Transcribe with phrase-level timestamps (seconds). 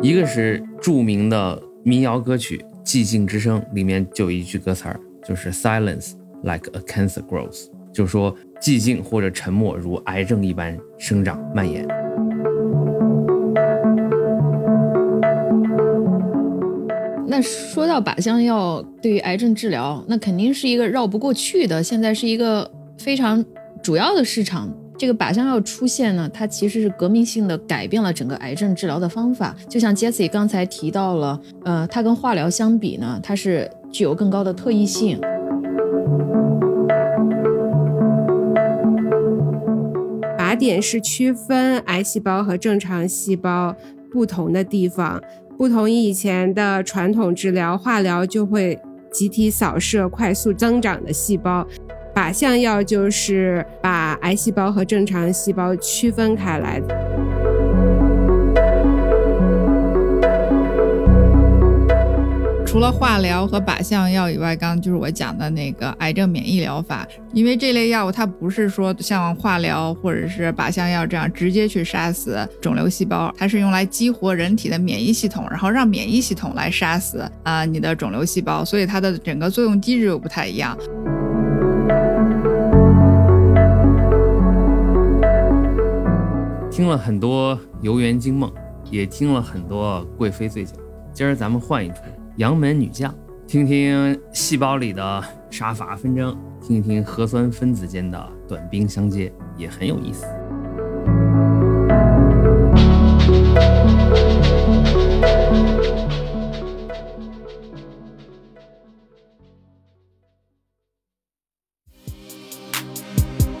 [0.00, 6.12] 一个是著名的民谣歌曲《寂静之声》，里面就有一句歌词儿，就是 “Silence
[6.42, 11.84] like a cancer grows”，就是说寂静或者沉默如癌症一般生长蔓延。
[17.26, 23.44] 那说到靶向药对于癌症治疗，那肯定是一个绕不过去的，现在是一个非常
[23.82, 24.72] 主要的市场。
[24.98, 29.54] 这个靶向药出现呢，它其实是革命性的改变了整个癌症治疗的方法。
[29.68, 35.20] 就像 Jesse 刚才提到了，呃，它跟化疗相比呢，它是具有更高的特异性。
[40.36, 43.76] 靶点是区分癌细胞和正常细胞
[44.10, 45.22] 不同的地方，
[45.56, 48.76] 不同于以前的传统治疗，化疗就会
[49.12, 51.64] 集体扫射快速增长的细胞。
[52.18, 56.88] 靶向药就是把癌细胞和正常细胞区分开来的。
[62.66, 67.06] 除了化疗和靶向药以外，刚刚就是我讲的那个癌症免疫疗法。
[67.32, 80.76] 因为这类药物它不是说像化疗或者是靶向药这样直接去杀死肿瘤细胞，它是用来激活人体的免疫系统，然后让免疫系统来杀死啊你的肿瘤细胞，所以它的整个作用机制又不太一样。
[86.78, 88.54] 听了很多游园惊梦，
[88.88, 90.74] 也听了很多贵妃醉酒。
[91.12, 91.96] 今儿咱们换一出
[92.36, 93.12] 杨门女将，
[93.48, 100.24] 听听细胞里的杀伐纷争，听听核酸分子间的短兵相接，也很有意思。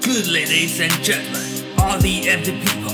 [0.02, 2.87] Good ladies and gentlemen, all the empty people.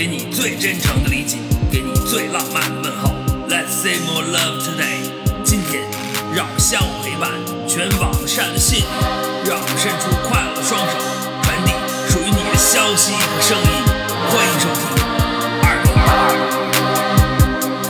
[0.00, 1.36] 给你最真诚的理解，
[1.70, 3.10] 给你最浪漫的问候。
[3.50, 5.12] Let's say more love today。
[5.44, 5.82] 今天，
[6.34, 7.30] 让我们相互陪伴，
[7.68, 8.82] 全网善的信，
[9.44, 10.96] 让我们伸出快乐的双手，
[11.42, 11.72] 传递
[12.08, 13.68] 属于你的消息和声音。
[14.24, 14.88] 欢迎收听
[15.60, 16.08] 二零二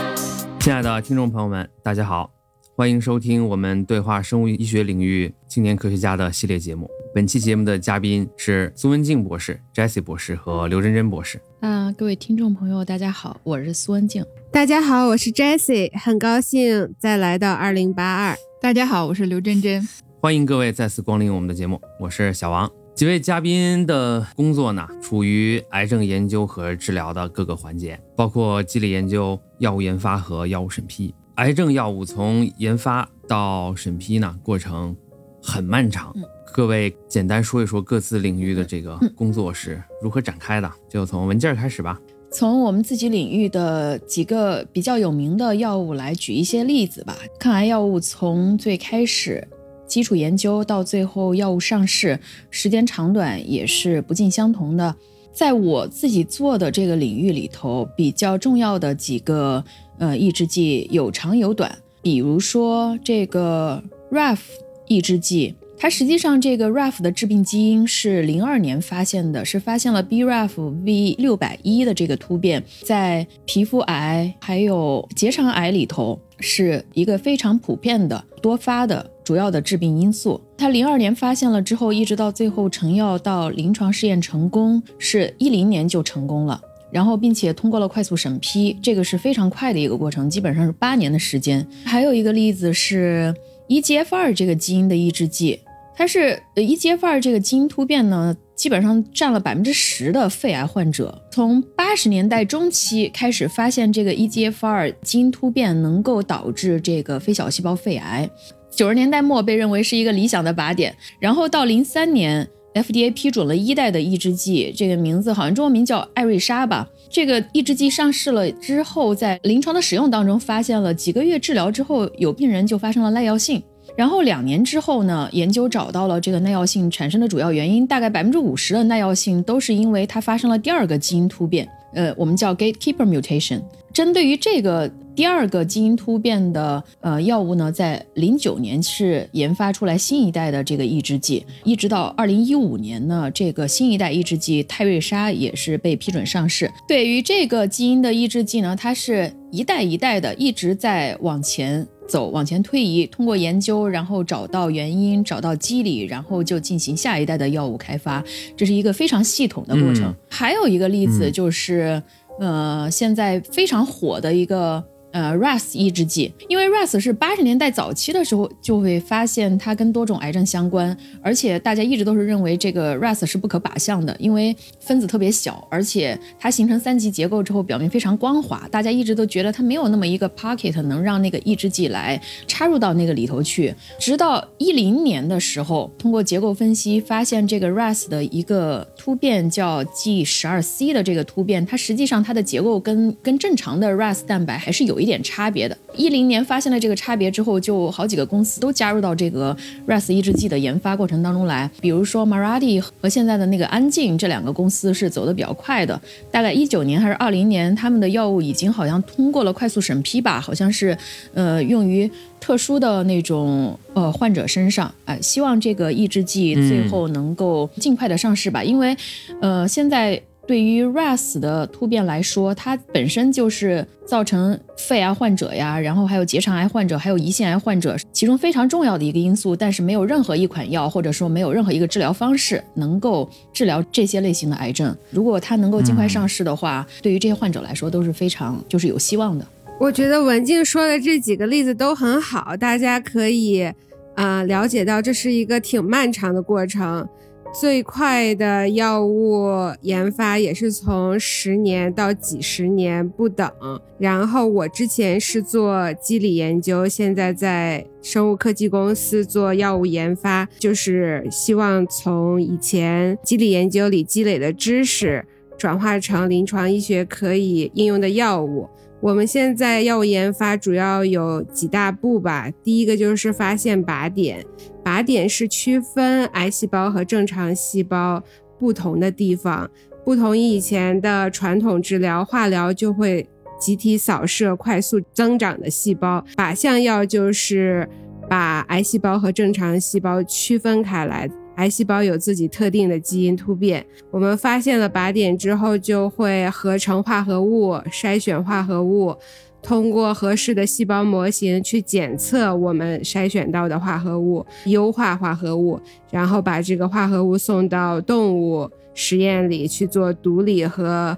[0.03, 0.59] 二。
[0.59, 2.29] 亲爱的听众朋友们，大家好，
[2.75, 6.89] 欢迎收听我们对话生物医学领域青年科学家的系列节目。
[7.15, 11.41] 本期节目的嘉宾是苏文静博士、Jessie 博士和刘真真博士。
[11.61, 14.25] 啊，各位听众朋友，大家好，我是苏文静。
[14.51, 18.35] 大家好，我是 Jessie，很高兴再来到二零八二。
[18.59, 19.87] 大家好，我是刘真真。
[20.19, 22.67] 欢迎各位再次光临我们的节目，我是小王。
[22.95, 31.13] 几位嘉宾的工作呢，处于癌症研究和治疗的各个环节，包括机理研究、药物研发和药物审批。
[31.35, 34.97] 癌症药物从研发到审批呢，过程
[35.43, 36.11] 很漫长。
[36.53, 40.69] 各位简单说一说各自领域的这个工作是如何展开的？
[40.89, 41.99] 就从文件开始吧。
[42.29, 47.17] 从我们自己领域的几个比较有名的药物来举一些例子吧。
[47.39, 49.47] 抗癌药物从最开始
[49.87, 52.19] 基础研究到最后药物上市，
[52.49, 54.93] 时间长短也是不尽相同的。
[55.33, 59.63] 在我自己做的这个领域里头，比较重要的几个
[59.99, 63.81] 呃抑制剂有长有短，比如说这个
[64.11, 64.39] RAF
[64.87, 65.55] 抑制剂。
[65.81, 80.39] 它实际上这个 RAF 的致病基因是零二年发现的，是发现了 BRAF V 六百一的这个突变，在皮肤癌还有结肠癌里头是一个非常普遍的多发的主要的致病因素。
[80.55, 86.61] 它零二年发现了之后，一直到最后成药到临床试验成功，是一零年就成功了，
[86.91, 91.65] 然后并且通过了快速审批，这个是非常快的一个过程，基本上是八年的时间。
[91.83, 93.33] 还有一个例子是
[93.67, 95.59] EGFR 这个基因的抑制剂。
[95.95, 101.21] 它是呃 EGFR 这个基因突变呢，基本上占了百分之十的肺癌患者。
[101.31, 108.29] 从八十年代中期开始发现这个 EGFR 基因突变能够导致这个非小细胞肺癌，
[108.71, 110.95] 九十年代末被认为是一个理想的靶点。
[111.19, 116.87] 然后到零三年 FDA 批准了一代的抑制剂，这个名字好像中文名叫艾瑞莎吧。
[117.09, 123.61] 这个抑制剂上市了之后，在临床的使用当中发现了几个月治疗之后，有病人就发生了耐药性。
[123.95, 133.61] 然后两年之后呢，研究找到了这个耐药性产生的主要原因，大概百分之五十的耐药性都是因为它发生了第二个基因突变，呃，我们叫 gatekeeper mutation。
[133.93, 146.71] 针对于这个第二个基因突变的呃药物呢，在零九年是研发出来新一代的这个抑制剂，一直到二零一五年呢，这个新一代抑制剂泰瑞莎也是被批准上市。
[146.87, 151.87] 对于这个基因的抑制剂呢，它是一代一代的一直在往前。
[152.09, 158.21] 走往前推移，通过研究，然后找到原因，找到机理，然后就进行下一代的药物开发，
[158.57, 160.13] 这是一个非常系统的过程。
[160.29, 162.03] 还有一个例子就是
[162.37, 164.83] 呃，现在非常火的一个。
[165.11, 183.75] 呃，RAS 抑制剂，因为 RAS 是八十年代早期的时候就会发现它跟多种癌症相关，而且大家一直都是认为这个 RAS 是不可靶向的，因为分子特别小，而且它形成三级结构之后表面非常光滑，大家一直都觉得它没有那么一个 pocket 能让那个抑制剂来插入到那个里头去。
[183.99, 195.00] 直到一零年的时候，通过结构分析发现这个 RAS 的一个突变叫 G 十二 C 的这个突变，它实际上它的结构跟跟正常的 RAS 蛋白还是有。
[195.01, 195.77] 一点差别的。
[195.95, 199.55] 一零年发现了这个差别之后，就好几个公司都加入到这个
[199.87, 201.69] RAS 抑制剂的研发过程当中来。
[201.81, 205.99] 比如说 Mirati 和现在的那个安静这两个公司是走的比较快的。
[206.31, 210.97] 大概一九年还是二零年，他们的药物已经好像通过了快速审批吧，好像是
[211.33, 212.09] 呃用于
[212.39, 214.93] 特殊的那种呃患者身上。
[215.05, 218.95] 哎，希望这个抑制剂最后能够尽快的上市吧，因为
[219.41, 220.21] 呃现在。
[220.51, 229.55] 对于 RAS 的突变来说，它本身就是造成肺癌患者呀，然后还有结肠癌患者，还有胰腺癌患者其中非常重要的一个因素。
[229.55, 234.93] 但是没有任何一款药，或者说没有任何一个治疗方式能够治疗这些类型的癌症。
[235.09, 239.47] 如果它能够尽快上市的话，对于这些患者来说都是非常就是有希望的。
[239.79, 243.71] 我觉得文静说的这几个例子都很好，大家可以
[244.15, 247.07] 啊了解到这是一个挺漫长的过程。
[247.53, 249.49] 最快的药物
[249.81, 253.51] 研发也是从十年到几十年不等。
[253.99, 265.23] 然后我之前是做机理研究，现在在生物科技公司做药物研发，就是希望从以前机理研究里积累的知识
[265.57, 268.67] 转化成临床医学可以应用的药物。
[269.01, 272.47] 我们现在药物研发主要有几大步吧。
[272.63, 274.45] 第一个就是发现靶点，
[274.83, 278.21] 靶点是区分癌细胞和正常细胞
[278.59, 279.67] 不同的地方。
[280.05, 283.27] 不同于以前的传统治疗，化疗就会
[283.59, 287.89] 集体扫射快速增长的细胞，靶向药就是
[288.29, 291.27] 把癌细胞和正常细胞区分开来。
[291.61, 299.15] 癌细胞有自己特定的基因突变，我们发现了靶点之后，就会合成化合物，筛选化合物，
[299.61, 305.79] 通过合适的细胞模型去检测我们筛选到的化合物，优化化合物，
[306.09, 311.15] 然后把这个化合物送到动物实验里去做毒理和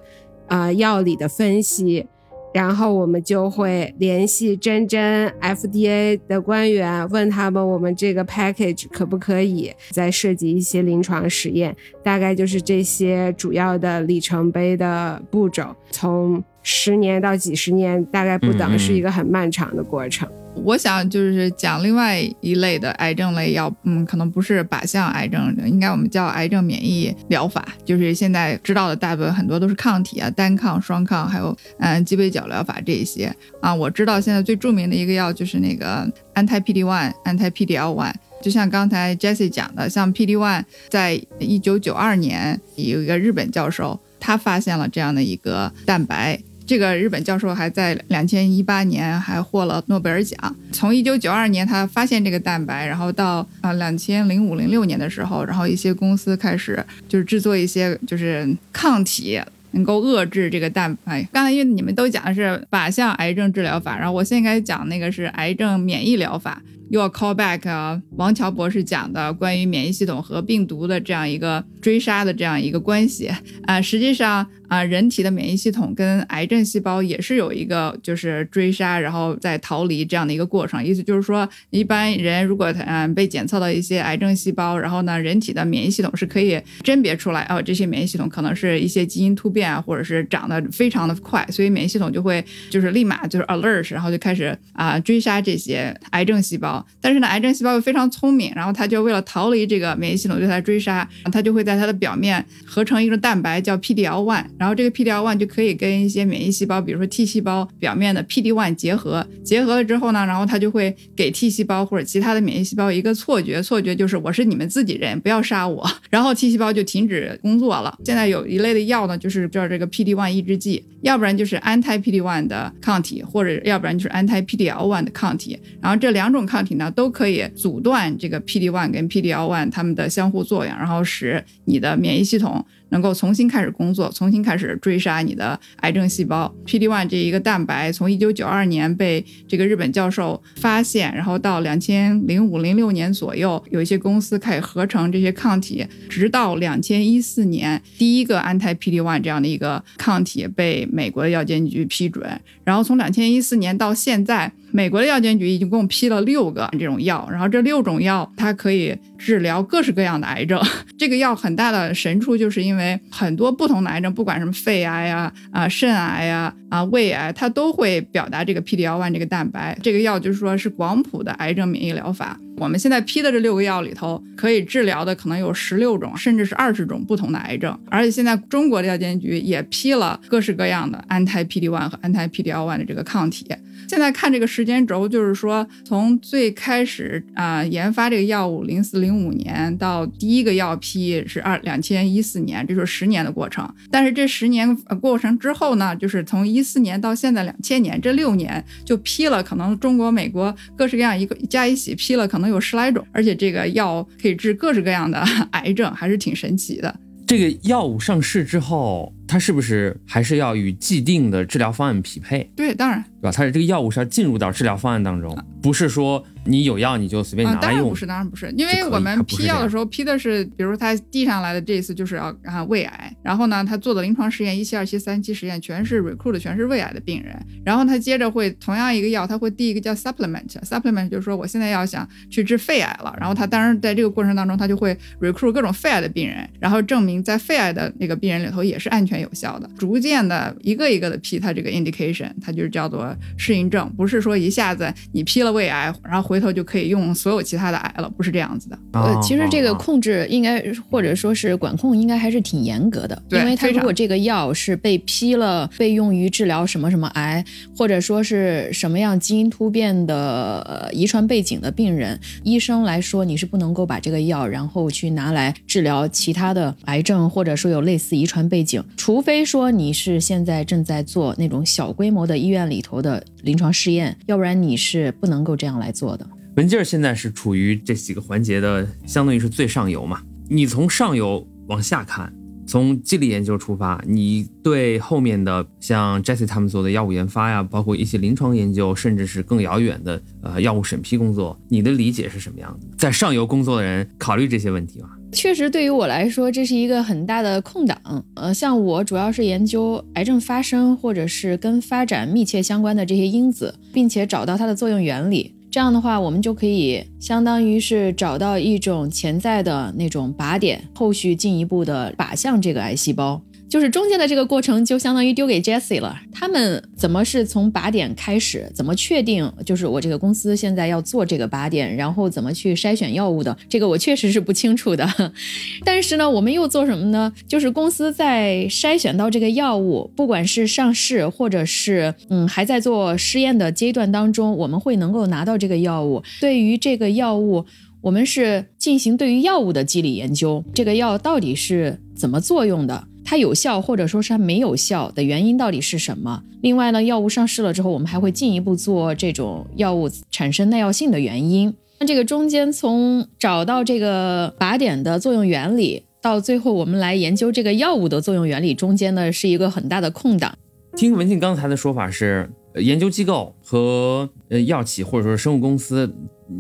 [0.47, 2.05] 呃药理的分析。
[2.53, 20.29] 然后我们就会联系真真 FDA 的官员，问他们我们这个 package 可不可以再设计一些临床实验，大概就是这些主要的里程碑的步骤，从十年到几十年，大概不等，是一个很漫长的过程。
[20.55, 33.73] 我想就是讲另外一类的癌症类药，嗯，可能不是靶向癌症，应该我们叫癌症免疫疗法，就是现在知道的大部分很多都是抗体啊，单抗、双抗，还有嗯鸡尾酒疗法这一些啊。
[33.73, 46.39] 我知道现在最著名的一个药就是那个 anti PD-1、anti PDL-1，就像刚才 Jessie 讲的，像 PD-1，在一九九二年有一个日本教授，他发现了这样的一个蛋白。
[46.65, 50.55] 这个日本教授还在两千一八年还获了诺贝尔奖。
[50.71, 59.39] 从一九九二年他发现这个蛋白，然后到啊两千零五零六年的时候，然后一些公司开始就是制作一些就是抗体，
[59.71, 61.21] 能够遏制这个蛋白。
[61.31, 66.61] 刚才因为你们都讲的是靶向癌症治疗法，然后我现在讲那个是癌症免疫疗法。
[66.93, 73.31] 又要 call back 啊，王乔博士讲的关于免疫系统和病毒的这样一个追杀的这样一个关系
[73.65, 74.47] 啊，实际上。
[74.69, 80.83] 啊，人体的免疫系统跟癌症细胞也是有一个就是追杀，然后再逃离这样的一个过程。
[80.83, 96.82] 意思就是说，一般人如果嗯被检测到一些癌症细胞，然后呢，人体的免疫系统是可以甄别出来哦，这些免疫系统可能是一些基因突变啊，或者是长得非常的快，所以免疫系统就会就是立马就是 alert，然后就开始啊追杀这些癌症细胞。
[97.01, 104.43] 但是呢，癌症细胞又非常聪明，然后它就为了逃离这个免疫系统对它追杀，它就会在它的表面合成一个蛋白叫 PDL1。
[104.57, 117.97] 然后这个 PD-L1 就可以跟一些免疫细胞，比如说 T 细胞表面的 PD-1 结合，结合了之后呢，然后它就会给 T 细胞或者其他的免疫细胞一个错觉，错觉就是我是你们自己人，不要杀我，然后 T 细胞就停止工作了。
[118.05, 132.65] 现在有一类的药呢，就是叫这个 PD-1 抑制剂，要不然就是 anti-PD-1 的抗体，或者要不然就是 anti-PD-L1 的抗体，然后这两种抗体呢都可以阻断这个 PD-1 跟 PD-L1 它们的相互作用，然后使你的免疫系统。
[132.89, 136.53] 能够重新开始工作，重新开始追杀你的癌症细胞。
[136.63, 154.53] PD-1 这一个蛋白从一九九二年被这个日本教授发现，然后到两千零五零六年左右，有一些公司开始合成这些抗体，直到两千一四年，第一个安胎 PD-1 这样的一个抗体被美国药监局批准，然后从两千一四年到现在。
[154.73, 160.59] 美国的药监局已经共批了六个这种药，然后这六种药它可以治疗各式各样的癌症。
[160.97, 169.77] 这个药很大的神处就是因为很多不同的癌症，不管什么肺癌呀、啊肾癌呀、啊胃癌，它都会表达这个 PD-L1 这个蛋白。
[169.83, 172.39] 这个药就是说是广谱的癌症免疫疗法。
[172.63, 177.77] 我们现在批的这六个药里头，可以治疗的可能有十六种，甚至是二十种不同的癌症。
[177.91, 183.45] 而且现在中国的药监局也批了各式各样的安胎 PD-1 和安胎 PD-L1 的这个抗体。
[183.89, 193.69] 现在看这个时间轴，就是说从最开始啊研发这个药物零四零五年到第一个药批是二两千一四年，这是十年的过程。
[193.91, 205.19] 但是这十年过程之后呢，就是从一四年到现在两千年这六年就批了，可能中国、美国各式各样一个加一起批了，可能有十来种，而且这个药可以治各式各样的
[205.51, 206.93] 癌症，还是挺神奇的。
[207.25, 212.47] 这个药物上市之后，它是不是还是要与既定的治疗方案匹配？
[212.55, 213.31] 对，当然，对吧？
[213.31, 217.71] 它的这个药物是要进入到治疗方案当中，不是说你有药你就随便拿啊，当。
[217.71, 227.35] 然不是，当然不是，因为我们批药的时候批的是，比如他递上来的这一次就是要啊胃癌，然后呢，他做的临床实验一期、二期、三期实验全是 recruit 全是胃癌的病人，
[227.65, 248.77] 然后他接着会同样一个药，他会递一个叫 supplement，supplement 就是说我现在要想去治肺癌了，然后他当然在这个过程当中，他就会 recruit 各种肺癌的病人，然后证明在肺癌的那个病人里头也是安全有效的，逐渐的一个一个的批它这个 indication，它就是叫做适应症，不是说一下子你批了胃癌，然后回头就可以用所有其他的癌了，不是这样子的。
[248.93, 257.43] 呃，其实这个哦控制应该或者说是管控应该还是挺严格的，因为它如果这个药是被批了，被用于治疗什么什么癌，
[257.75, 276.25] 或者说是什么样基因突变的呃遗传背景的病人，医生来说你是不能够把这个药然后去拿来治疗其他的癌症，或者说有类似遗传背景，除非说你是现在正在做那种小规模的医院里头的临床试验，要不然你是不能够这样来做的。
[276.55, 280.21] 文静儿现在是处于这几个环节的，相当于是最上游嘛。
[280.47, 282.33] 你从上游往下看，
[282.65, 292.87] 从机理研究出发，你对后面的像 Jessie 他们做的药物研发呀，包括一些临床研究，甚至是更遥远的呃药物审批工作，你的理解是什么样的？
[292.97, 295.09] 在上游工作的人考虑这些问题吗？
[295.33, 298.23] 确实，对于我来说，这是一个很大的空档。
[298.35, 305.53] 呃，像我主要是研究癌症发生或者是跟发展密切相关的这些因子，并且找到它的作用原理。
[305.71, 313.41] 这样的话，我们就可以相当于是找到一种潜在的那种靶点，后续进一步的靶向这个癌细胞。
[313.69, 316.15] 就是中间的这个过程，就相当于丢给 Jessie 了。
[316.31, 325.07] 他们怎么是从靶点开始，怎么确定就是我这个公司现在要做这个靶点，然后怎么去筛选药物的，这个我确实是不清楚的。
[325.83, 327.33] 但是呢，我们又做什么呢？
[327.47, 336.21] 就是公司在筛选到这个药物，不管是上市或者是嗯还在做实验的阶段当中，我们会能够拿到这个药物。
[336.39, 337.65] 对于这个药物，
[338.01, 343.07] 我们是进行对于药物的机理研究，这个药到底是怎么作用的？
[343.25, 346.43] 它有效或者说是它没有效的原因到底是什么？
[346.61, 351.73] 另外呢，药物上市了之后，我们还会进一步做这种药物产生耐药性的原因。
[351.99, 360.57] 那这个中间从找到这个靶点的作用原理，到最后我们来研究这个药物的作用原理，中间呢是一个很大的空档。
[360.95, 366.13] 听文静刚才的说法是，研究机构和呃药企或者说生物公司，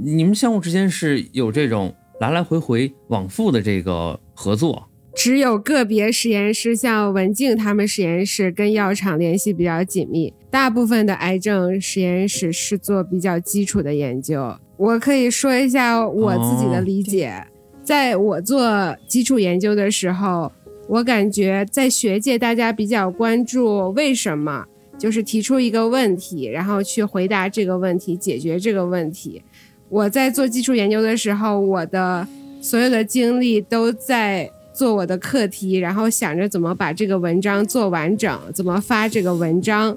[0.03, 4.87] 你们相互之间是有这种来来回回往复的这个合作。
[5.15, 10.33] 只有个别实验室，像文静他们实验室跟药厂联系比较紧密。
[10.49, 14.55] 大部分的癌症实验室是做比较基础的研究。
[14.77, 17.45] 我可以说一下我自己的理解，
[17.83, 20.51] 在我做基础研究的时候，
[20.87, 24.65] 我感觉在学界大家比较关注为什么，
[24.97, 29.41] 就是提出一个问题，然后去回答这个问题，解决这个问题。
[29.89, 32.27] 我在做基础研究的时候，我的
[32.61, 39.95] 所有的精力都在做我的课题，然后想着怎么把这个文章做完整，怎么发这个文章。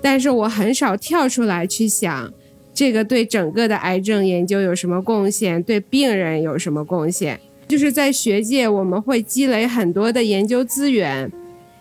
[0.00, 2.32] 但是我很少跳出来去想，
[2.74, 7.40] 这个对整个的癌症研究有什么贡献，对病人有什么贡献。
[7.68, 11.30] 就是在学界，我们会积累很多的研究资源，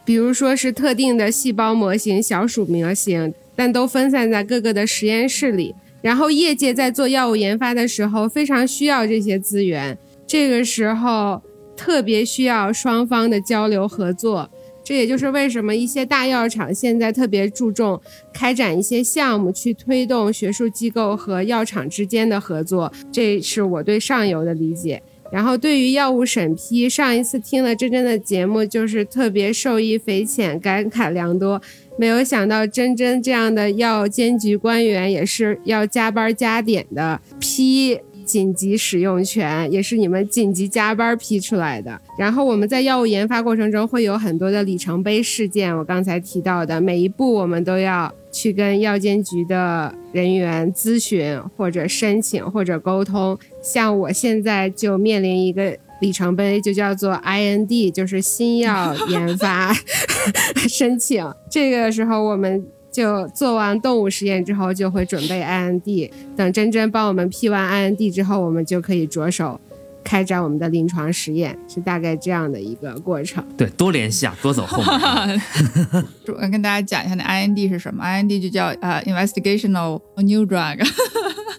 [0.06, 5.76] 比如说是特定的细胞模型、小鼠模型，但都分散在各个的实验室里。
[6.02, 9.98] 然后业界在做药物研发的时候，非常需要这些资源。
[10.26, 11.42] 这个时候，
[11.82, 14.48] 特别需要双方的交流合作。
[14.84, 18.00] 这也就是为什么一些大药厂现在特别注重
[18.32, 22.92] 开展一些项目，去推动学术机构和药厂之间的合作。
[23.12, 25.02] 这是我对上游的理解。
[25.32, 31.62] 然后对于药物审批，上一次听了真真的节目，就是特别受益匪浅，感慨良多。
[31.98, 37.98] 没有想到真真这样的药监局官员也是要加班加点的批
[38.32, 42.00] 紧急使用权，也是你们紧急加班批出来的。
[42.18, 53.38] 然后我们在药物研发过程中会有很多的里程碑事件，我刚才提到的每一步我们都要去跟药监局的人员咨询或者申请或者沟通。
[53.62, 59.74] 像我现在就面临一个里程碑，就叫做 IND，就是新药研发
[60.70, 61.30] 申请。
[61.50, 66.12] 这个时候我们就做完动物实验之后，就会准备 IND。
[66.36, 69.60] 等真真帮我们批完 IND 之后，我们就可以着手
[70.04, 73.44] 开展我们的临床实验，是大概这样的一个过程。
[73.56, 75.42] 对，多联系啊，多走后门。
[76.28, 80.86] 我跟大家讲一下，那 IND 是什么？IND 就叫呃 Investigational New Drug。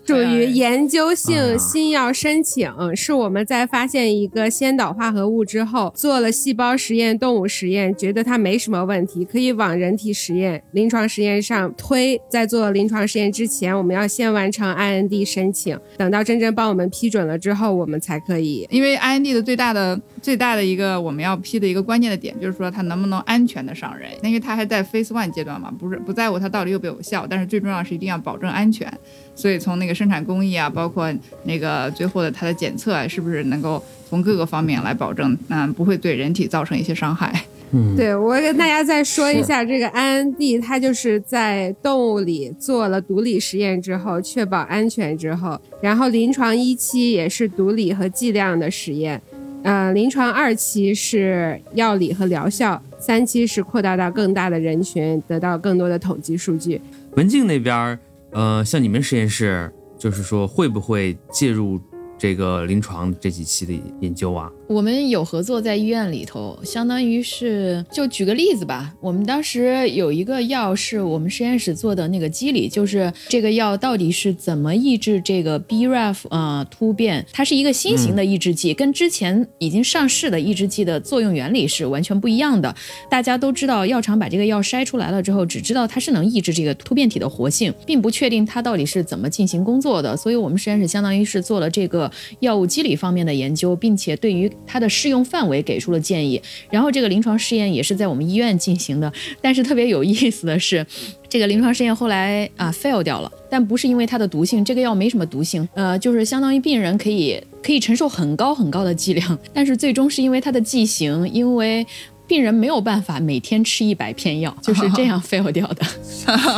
[0.04, 12.20] 属于研究哎性新药申请，是我们在发现一个先导化合物之后，做了细胞实验、动物实验，觉得它没什么问题，可以往人体实验、临床实验上推。
[12.28, 18.66] 在做临床实验之前，我们要先完成 IND 申请，等到真正帮我们批准了之后，我们才可以。
[18.70, 28.92] 因为 IND 的最大的最大的一个我们要批的一个关键的点，就是说它能不能安全的上人，因为它还在 Phase One 阶段嘛，不是不在乎它到底有没有效，但是最重要是一定要保证安全。
[29.34, 31.12] 所以从那个生产工艺啊，包括
[31.44, 37.44] 那个最后的它的检测啊，是不是能够从各个方面来保证，嗯，不会对人体造成一些伤害。
[37.74, 49.18] 嗯，对我跟大家再说一下，这个 IND 它就是在动物里做了毒理实验之后，确保安全之后，然后临床一期也是毒理和剂量的实验，
[49.62, 56.78] 呃，临床二期是药理和疗效，三期是扩大到更大的人群，得到更多的统计数据。
[57.14, 57.98] 文静那边儿，
[58.32, 61.80] 呃，像你们实验室，就是说会不会介入
[62.18, 64.50] 这个临床这几期的研究啊？
[64.72, 82.74] 我们有合作在医院里头，相当于是就举个例子吧，我们当时有一个药是我们实验室做的那个机理，就是这个药到底是怎么抑制这个 BRAF 呃突变，它是一个新型的抑制剂，跟之前已经上市的抑制剂的作用原理是完全不一样的。
[83.10, 90.16] 大家都知道，药厂把这个药筛出来了之后，只知道它是能抑制这个突变体的活性，并不确定它到底是怎么进行工作的。
[90.16, 96.40] 所以我们实验室相当于是做了这个药物机理方面的研究，并且对于它的适用范围给出了建议。
[96.70, 100.86] 然后这个临床试验也是在我们医院进行的，但是特别有意思的是。
[101.28, 111.86] 这个临床试验后来啊 fail 掉了，但不是因为它的毒性，这个药没什么毒性，呃，就是相当于病人可以可以承受很高很高的剂量， 但是最终是因为它的剂型，因为
[112.26, 115.86] 病人没有办法每天吃一百片药，就是这样 fail 掉的。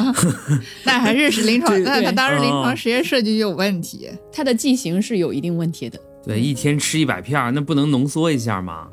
[0.82, 4.08] 那还是是临床，那对它当时临哦床实验设计就有问题。
[4.32, 5.96] 它的剂型是有一定问题的。
[6.26, 8.88] 对，一天吃一百片儿，那不能浓缩一下吗？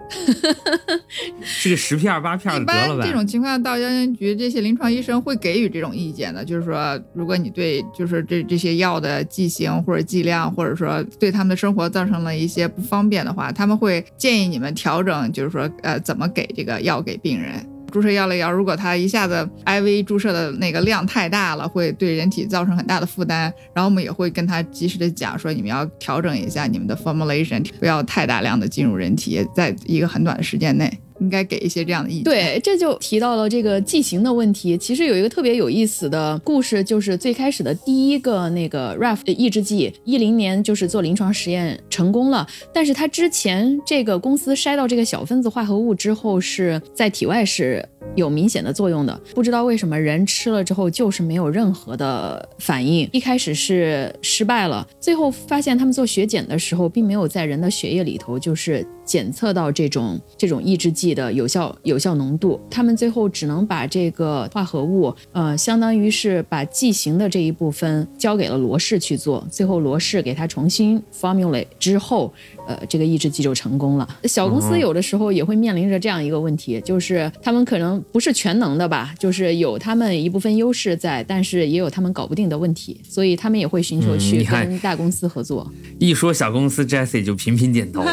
[1.42, 3.04] 吃个十片儿八片得了呗。
[3.04, 17.66] 般这种情况到药监局，这些临床医生会给予这种意见的，就是说，如果你对就是这这些药的剂型或者剂量，或者说对他们的生活造成了一些不方便的话，他们会建议你们调整，就是说呃怎么给这个药给病人。
[17.92, 23.54] 注射药类药，如果它一下子 IV 注射的那个量太大了，会对人体造成很大的负担。
[23.74, 30.90] 然后我们也会跟他及时的讲说，你们要调整一下你们的 formulation，不要太大量的进入人体，在一个很短的时间内，
[31.22, 32.24] 应该给一些这样的意见。
[32.24, 34.78] 对，这就提到了这个剂型的问题。
[34.78, 49.20] 其实有一个特别有意思的故事，就是最开始的第一个那个 RAF 抑制剂，一零年就是做临床实验成功了，但是它之前这个公司筛到这个小分子化合物之后，是在体外是有明显的作用的。
[49.34, 72.34] 不知道为什么人吃了之后就是没有任何的反应，一开始是失败了，最后发现他们做血检的时候，并没有在人的血液里头就是检测到这种这种抑制剂的有效有效浓度，他们最后只能把这个化合物，呃，相当于是把剂型的这一部分交给了罗氏去做，最后罗氏给它重新 formulate 之后，
[72.68, 74.08] 呃，这个抑制剂就成功了。
[74.26, 85.72] 小公司有的时候也会面临着这样一个问题，就是他们可能不是全能的吧，就是有他们一部分优势在，但是也有他们搞不定的问题，所以他们也会寻求嗯去跟大公司合作。
[86.00, 88.04] 一说小公司，Jesse 就频频 点头。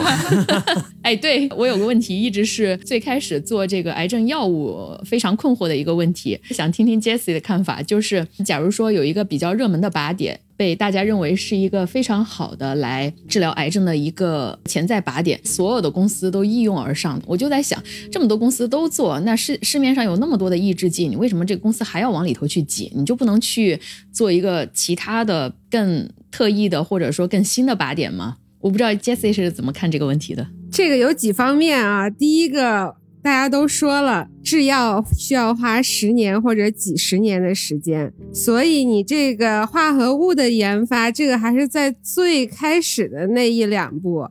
[1.03, 7.83] 哎，对我有个问题，一直是最开始做这个癌症药物非常困惑的一个问题，想听听 Jessie 的看法。
[7.83, 17.23] 就是假如说有一个比较热门的靶点，被大家认为是一个非常好的来治疗癌症的一个潜在靶点，所有的公司都一拥而上。
[17.25, 22.91] 我就在想，这么多公司都做，那市市面上有那么多的抑制剂，你为什么这个公司还要往里头去挤？
[22.97, 23.79] 你就不能去
[24.13, 28.39] 做一个其他的更特异的或者说更新的靶点吗？
[28.61, 30.45] 我不知道 Jesse 是怎么看这个问题的。
[30.73, 32.97] 这个有几方面啊，第一个。
[33.23, 44.29] 大家都说了，制药需要花十年或者几十年的时间，所以你这个化合物的研发，这个还是在最开始的那一两步。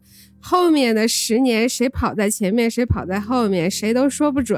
[0.49, 4.57] 后面的十年，谁跑在前面，谁跑在后面，谁都说不准。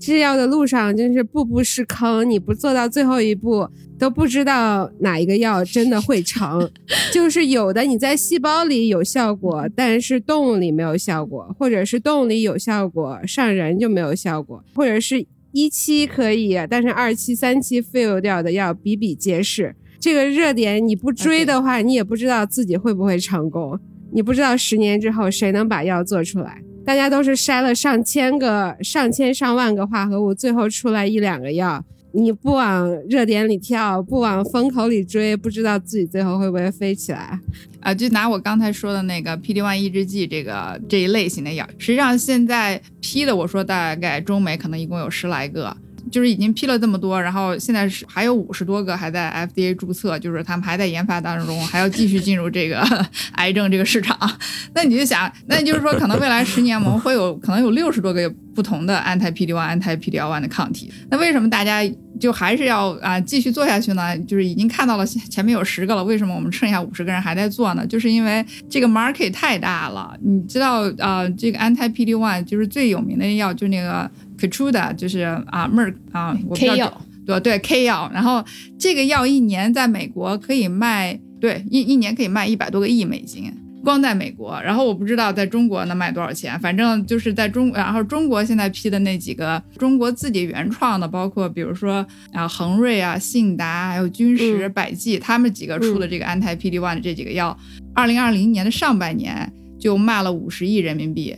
[0.00, 6.68] 制药的路上真是步步是坑，你不做到最后一步，都不知道哪一个药真的会成。
[7.14, 19.76] 就是有的你在细胞里有效果，但是动物里没有效果，或者是动物里有效果，上人就没有效果，或者是一期可以，但是二期、三期 fail 掉的药比比皆是。
[20.00, 23.78] 这个热点你不追的话，你也不知道自己会不会成功。
[24.12, 26.62] 你不知道十年之后谁能把药做出来？
[26.84, 31.84] 大家都是筛了上千个、上千上万个化合物，最后出来一两个药。
[32.12, 37.38] 你不往热点里跳，不往风口里追，不知道自己最后会不会飞起来
[37.80, 37.94] 啊？
[37.94, 45.76] 就拿我刚才说的那个 PD one 抑制剂这个这一类型的药，实际上现在批的，我说大概中美可能一共有十来个。
[46.10, 52.80] 就是已经批了这么多，然后现在是还有五十多个还在 FDA 注册，就是他们还在研发当中，还要继续进入这个
[53.32, 54.18] 癌症这个市场。
[54.74, 60.92] 那你就想，那就是说，可能未来十年我们会有可能有六十多个不同的 anti PD-1、anti PD-L1 的抗体。
[61.10, 61.80] 那为什么大家
[62.20, 64.16] 就还是要啊继续做下去呢？
[64.20, 67.86] 就是已经看到了前面有十个了，为什么我们剩下五十个人还在做呢？
[67.86, 70.16] 就是因为这个 market 太大了。
[70.22, 74.10] 你知道啊，这个 anti PD-1 就是最有名的药，就那个。
[74.38, 78.42] Keytruda 就是啊，Merck 啊，K 药对对 K 药，然后
[78.78, 83.52] 这个药一年在美国可以卖，对一一年可以卖一百多个亿美金，
[83.84, 84.58] 光在美国。
[84.62, 97.54] 然后我不知道在中国能卖多少钱，反正就是在中，然后中国现在批的那几个中国自己原创的，包括比如说啊恒瑞啊、信达还有君实、百济，他们几个出的这个安泰 PD one 的这几个药，
[97.94, 101.36] 二零二零年的上半年就卖了五十亿人民币。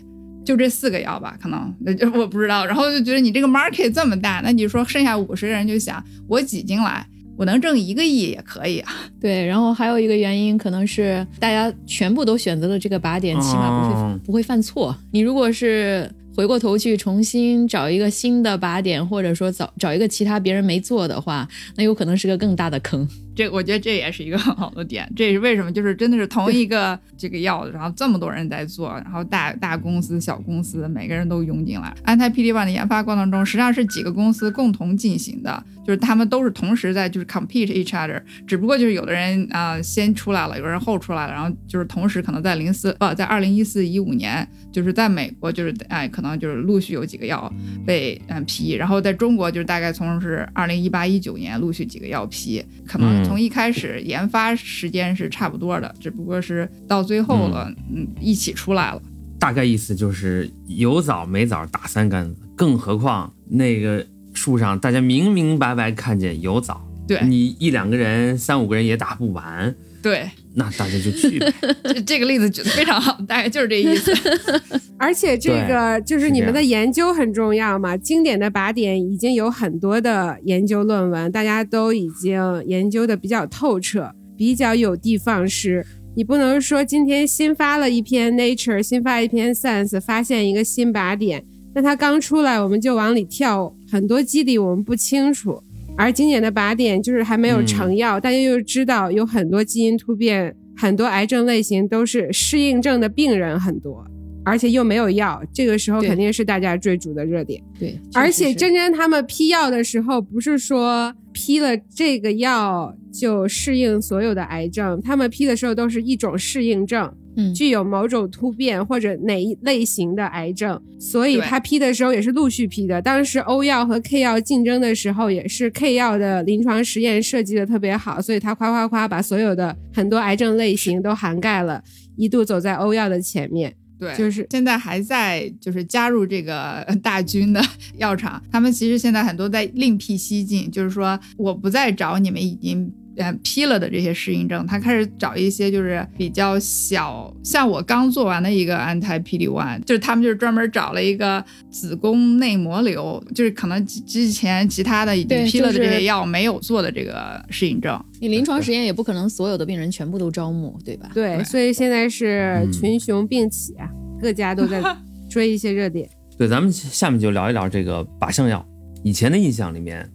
[0.51, 2.67] 就这四个药吧，可能那就我不知道。
[2.67, 8.93] 然后就觉得你这个 market 这么大，那你说剩下五十个人就想，我挤进来，我能挣一个亿也可以啊。
[9.21, 14.97] 对，然后还有一个原因，可能是大家全部都选择了这个靶点，起码不会不会犯错。
[15.13, 16.11] 你如果是。
[16.37, 23.07] 回过头去重新找一个新的靶点，或者说找找一个其他别人没做的话，那有可能是个更大的坑。
[23.41, 25.11] 这我觉得这也是一个很好的点。
[25.17, 31.95] 这也是为什么，就是真的是同一个这个药，然后这么多人在做，然后大大公司、小公司每个人都涌进来。
[32.05, 47.51] 安泰 PD-1 的研发过程中，实际上是几个公司共同进行的，就是他们都是同时在就是 compete each other，只不过就是有的人啊先出来了，有人后出来了，然后就是同时可能在零四不在二零一四一五年，就是在美国就是哎可能就是陆续有几个药
[47.87, 53.30] 被嗯批，然后在中国就是大概从是二零一八一九年陆续几个药批，可能。
[53.31, 59.01] 从一开始研发时间是差不多的，只不过是到最后了，嗯，一起出来了。
[59.39, 69.73] 大概意思就是有枣没枣打三竿子，更何况那个树上大家明明白白看见有枣，对你一两个人、三五个人也打不完。
[70.03, 71.53] 对，那大家就去呗。
[72.07, 74.13] 这个例子举得非常好，大概就是这意思。
[74.99, 77.97] 而且这个就是你们的研究很重要嘛。
[77.97, 85.85] 经典的靶点已经有很多的研究论文，大家都已经研究的比较透彻，比较有的放矢。
[86.17, 95.63] 你不能说今天新发了一篇 Nature，新发一篇 Science，发现一个新靶点，那它刚出来我们就往里跳，很多机理我们不清楚。
[95.97, 104.03] 而经典的靶点就是还没有成药，大家又知道有很多基因突变，很多癌症类型都是适应症的病人很多，
[104.43, 107.63] 而且又没有药，这个时候肯定是大家追逐的热点。
[107.79, 117.13] 对，而且真真他们批药的时候，不是说批了这个药就适应所有的癌症，他们批的时候都是一种适应症。
[117.55, 123.01] 具有某种突变或者哪一类型的癌症，所以他批的时候也是陆续批的。
[123.01, 131.83] 当时欧药和 K 药竞争的时候，也是 K 药的临床实验设计的特别好，所以他夸夸夸把所有的很多癌症类型都涵盖了，
[132.17, 133.75] 一度走在欧药的前面。
[133.99, 137.63] 对，就是现在还在就是加入这个大军的
[137.99, 158.03] 药厂， 他们其实现在很多在另辟蹊径，就是说我不再找你们已经呃批了的这些适应症，他开始找一些就是比较小，像我刚做完的一个 anti PD one，就是他们就是专门找了一个子宫内膜瘤，就是可能之之前其他的已经批了的这些药没有做的这个适应症。
[158.21, 161.11] 你临床实验也不可能所有的病人全部都招募，对吧？
[161.15, 163.89] 对，对所以现在是嗯群雄并起啊，
[164.21, 164.83] 各家都在
[165.29, 166.09] 追一些热点。
[166.37, 168.67] 对，咱们下面就聊一聊这个靶向药。
[169.03, 170.09] 以前的印象里面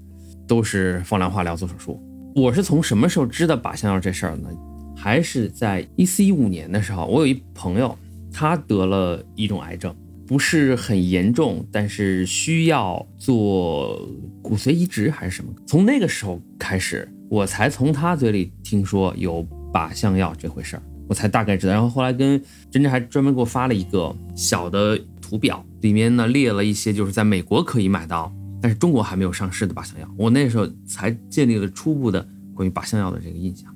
[0.47, 1.99] 都是放疗、化疗、做手术。
[2.36, 4.50] 我是从什么时候知道靶向药这事儿呢？
[4.93, 7.98] 还是在一四一五年的时候，我有一朋友，
[8.30, 9.95] 他得了一种癌症，
[10.28, 14.06] 不是很严重，但是需要做
[14.41, 15.50] 骨髓移植还是什么。
[15.65, 21.71] 从那个时候开始，我才从他嘴里听说有靶向药这回事儿，我才大概知道。
[21.71, 22.38] 然后后来跟
[22.69, 28.30] 珍珍还专门给我发了一个小的图表，里面呢列了一些就是在美国可以买到，
[28.65, 30.10] 但是中国还没有上市的靶向药。
[30.17, 33.71] 我那时候才建立了初步的关于靶向药的这个印象。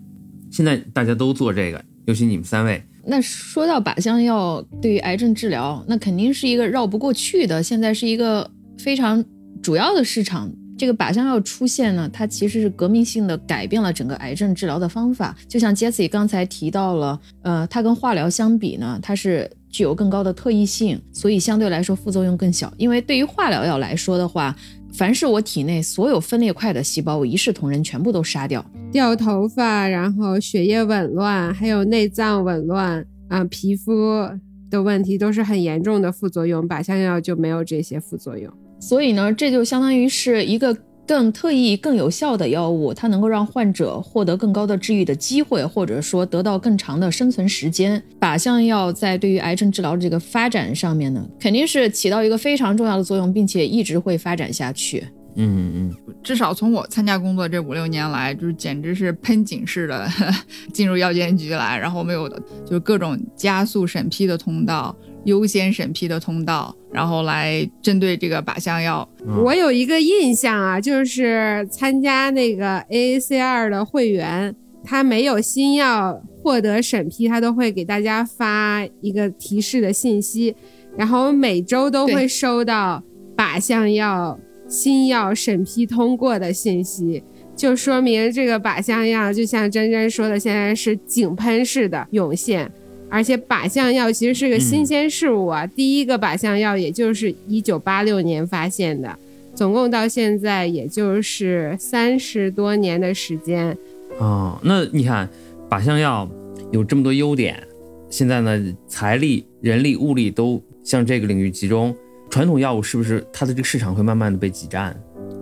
[0.49, 8.49] 现在大家都做这个，尤其你们三位，那说到靶向药对于癌症治疗，那肯定是一个绕不过去的，现在是一个
[8.79, 9.23] 非常
[9.61, 10.51] 主要的市场。
[10.75, 15.37] 这个靶向药出现呢，它其实是革命性的改变了整个癌症治疗的方法。
[15.45, 22.73] 就像 Jesse 刚才提到了，呃，它跟化疗相比呢，它是具有更高的特异性，所以相对来说副作用更小。
[22.77, 24.55] 因为对于化疗药来说的话，
[24.91, 28.65] 凡是我体内所有分裂块的细胞，我一视同仁，全部都杀掉。
[28.91, 34.27] 掉头发，然后血液紊乱，还有内脏紊乱啊、皮肤
[34.69, 36.67] 的问题都是很严重的副作用。
[36.67, 38.51] 靶向药就没有这些副作用。
[38.79, 40.75] 所以呢，这就相当于是一个
[41.09, 47.99] 更特异、更有效的药物，它能够让患者获得更高的治愈的机会，或者说得到更长的生存时间。
[48.19, 55.03] 靶向药在对于癌症治疗的这个发展上面呢，肯定是起到一个非常重要的作用，并且一直会发展下去。
[55.35, 55.73] 嗯嗯
[56.07, 60.07] 嗯，至少从我参加工作这五六年来，就是简直是喷井式的
[60.71, 64.95] 进入药监局来，然后我们有的就是各种加速审批的通道、
[65.29, 69.07] 优先审批的通道，然后来针对这个靶向药。
[69.25, 80.53] 嗯我有一个印象啊，就是参加那个 AACR 的会员，他没有新药获得审批，他都会给大家发一个提示的信息，
[80.97, 83.01] 然后每周都会收到
[83.37, 84.37] 靶向药
[84.67, 87.23] 新药审批通过的信息。
[87.55, 92.71] 就说明这个靶向药，就像珍珍说的，现在是井喷式的涌现，
[93.09, 95.65] 而且靶向药其实是个新鲜事物啊。
[95.65, 99.17] 第一个靶向药也就是一九八六年发现的，
[99.55, 103.75] 总共到现在也就是三十多年的时间。
[104.19, 105.29] 哦，那你看
[105.69, 106.29] 靶向药
[106.71, 107.61] 有这么多优点，
[108.09, 111.95] 现在呢财力、人力、物力都向这个领域集中，
[112.29, 114.95] 传统药物是不是它的这个市场会慢慢的被挤占？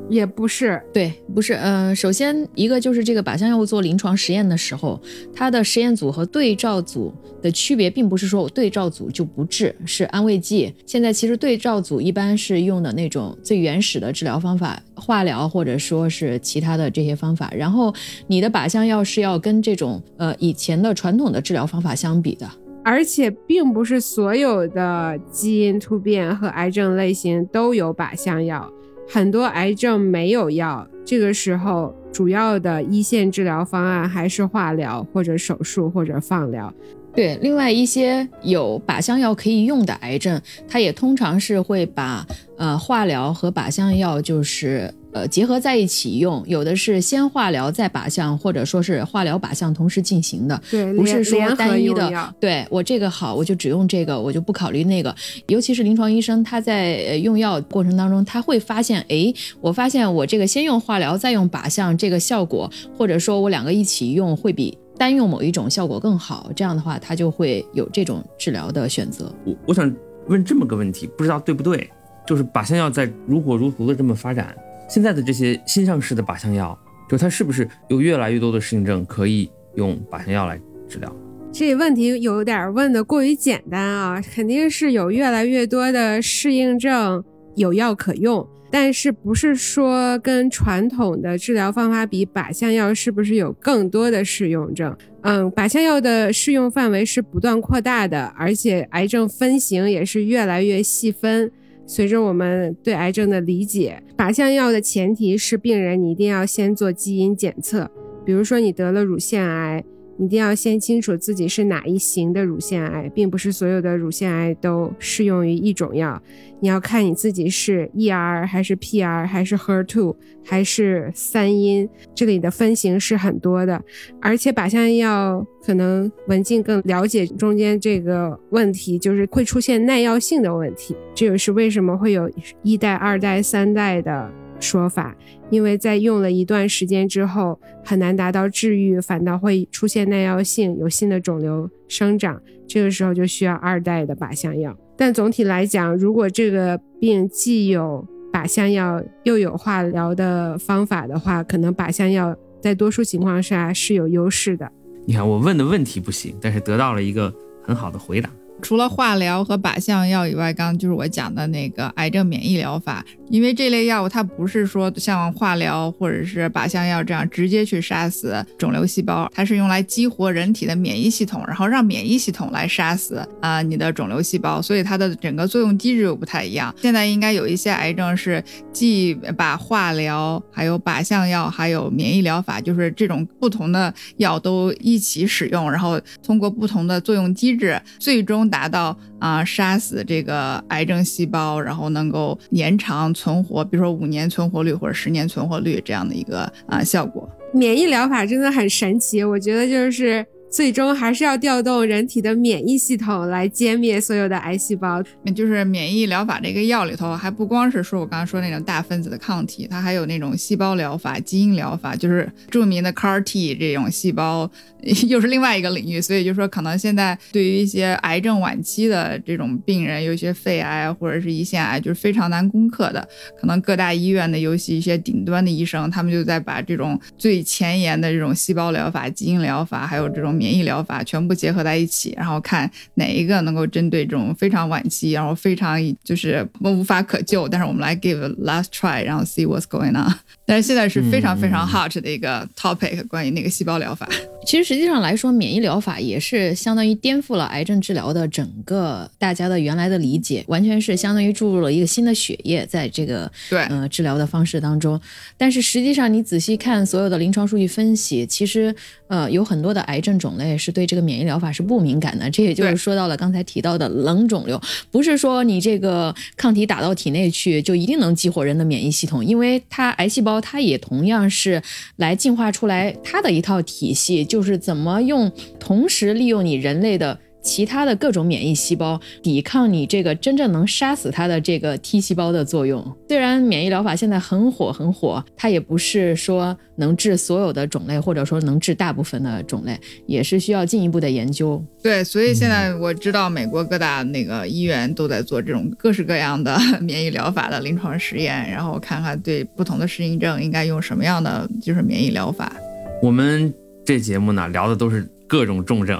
[0.09, 4.99] 也不是，对，不是，呃、首先一个就是这个靶向药物做临床实验的时候，
[5.33, 10.73] 它的实验组和对照组的区别，并不是说我对照组就不治，是安慰剂。
[10.85, 17.93] 现在其实对照组一般是用的那种最原始的治疗方法，化疗或者说是其他的这些方法，然后
[18.27, 22.49] 你的靶向药是要跟这种呃以前的传统的治疗方法相比的。
[22.83, 28.71] 而且并不是所有的基因突变和癌症类型都有靶向药，
[29.09, 36.73] 很多癌症没有药，这个时候主要的一线治疗方案还是化疗或者手术或者放疗。
[37.13, 42.23] 对，另外一些有靶向药可以用的癌症，它也通常是会把
[42.57, 50.61] 呃化疗和靶向药就是呃结合在一起用，有的是先化疗再靶向，或者说是化疗靶向同时进行的。
[50.69, 55.13] 对，不是说单一的，对我这个好，我就只用这个，我就不考虑那个。
[55.47, 66.51] 尤其是临床医生，他在呃用药过程当中，他会发现，哎，我发现我这个先用化疗再用靶向，这个效果，或者说我两个一起用，会比单用某一种效果更好。
[66.55, 69.33] 这样的话，他就会有这种治疗的选择。
[69.45, 69.91] 我我想
[70.27, 71.89] 问这么个问题，不知道对不对？
[72.25, 74.53] 就是靶向药在如火如荼的这么发展，
[74.87, 76.77] 现在的这些新上市的靶向药，
[77.09, 81.13] 就它是不是有越来越多的适应症可以用靶向药来治疗？
[81.51, 87.23] 这问题有点问的过于简单啊，肯定是有越来越多的适应症
[87.55, 94.95] 有药可用，但是不是说跟传统的治疗方法比，靶向药是不是有更多的适用症？
[95.21, 101.51] 嗯，靶向药的适用范围是不断扩大的，而且癌症分型也是越来越细分。
[101.89, 107.91] 随着我们对癌症的理解，靶向药的前提是病人你一定要先做基因检测，
[108.25, 109.85] 比如说你得了乳腺癌。
[110.19, 116.21] 一定要先清楚自己是哪一型的乳腺癌，并不是所有的乳腺癌都适用于一种药。
[116.59, 123.79] 你要看你自己是 ER 还是 PR 还是 HER2 还是三阴，这里的分型是很多的。
[124.19, 130.95] 而且靶向药可能文静更了解中间这个问题，就是会出现耐药性的问题。
[131.13, 132.27] 这也是为什么会有
[132.63, 135.15] 一代、二代、三代的说法。
[135.49, 142.41] 因为在用了一段时间之后，很难达到治愈，反倒会出现耐药性，有新的肿瘤生长。
[142.67, 144.77] 这个时候就需要二代的靶向药。
[144.97, 154.69] 但总体来讲，如果这个病既有靶向药又有化疗的方法的话，可能靶向药在多数情况下是有优势的。
[155.05, 158.29] 你看我问的问题不行，但是得到了一个很好的回答。
[158.61, 163.05] 除了化疗和靶向药以外，刚刚就是我讲的那个癌症免疫疗法。
[163.29, 176.73] 因为这类药物它不是说像化疗或者是靶向药这样直接去杀死肿瘤细胞，它是用来激活人体的免疫系统，然后让免疫系统来杀死啊你的肿瘤细胞，所以它的整个作用机制又不太一样。
[176.81, 178.41] 现在应该有一些癌症是
[178.71, 193.13] 既把化疗、还有靶向药、还有免疫疗法，就是这种不同的药都一起使用，然后通过不同的作用机制，最终达到啊杀死这个癌症细胞，然后能够延长。
[193.13, 200.25] 存活，比如说五年存活率或者十年存活率这样的一个啊效果，免疫疗法真的很神奇，我觉得就是。
[200.49, 205.03] 最终还是要调动人体的免疫系统来歼灭所有的癌细胞。
[205.35, 214.49] 就是免疫疗法这个药里头，还不光是说我刚刚说那种大分子的抗体，它还有那种细胞疗法、基因疗法，就是著名的 CAR T 这种细胞，
[215.07, 216.01] 又是另外一个领域。
[216.01, 223.07] 所以就说，可能现在对于一些癌症晚期的这种病人，有一些肺癌或者是胰腺癌，就是非常难攻克的。
[223.39, 240.13] 可能各大医院的，尤其一些顶端的医生，他们就在把这种最前沿的这种细胞疗法、基因疗法，还有这种免免疫疗法全部结合在一起，然后看哪一个能够针对这种非常晚期，然后非常就是无法可救，但是我们来 give a last try，然后 see what's going on。
[240.45, 244.07] 但是现在是非常非常 hot 的一个 topic，关于那个细胞疗法。
[244.45, 254.99] 其实实际上来说，免疫疗法也是相当于颠覆了癌症治疗的整个大家的原来的理解，完全是相当于注入了一个新的血液在这个对呃治疗的方式当中。
[255.37, 258.73] 但是实际上你仔细看所有的临床数据分析，其实
[259.07, 262.29] 呃有很多的癌症种类是对这个免疫疗法是不敏感的。
[262.29, 271.61] 这也就是说到了刚才提到的冷肿瘤，不是说你这个抗体打到体内去就一定能激活人的免疫系统，因为它癌细胞它也同样是
[271.97, 274.47] 来进化出来它的一套体系就。
[274.47, 282.95] 是怎么用，同时利用你人类的其他的各种免疫细胞抵抗你这个真正能杀死它的这个 T 细胞的作用。
[283.09, 291.61] 虽然免疫疗法现在很火很火，它也不是说能治所有的种类，或者说能治大部分的种类，也是需要进一步的研究。
[291.83, 302.55] 对，所以现在我知道美国各大那个医院都在做这种各式各样的免疫疗法的临床实验，然后看看对不同的适应症应该用什么样的就是免疫疗法。
[303.03, 303.53] 我们。
[303.87, 305.97] 这节目呢聊的都是各种重症，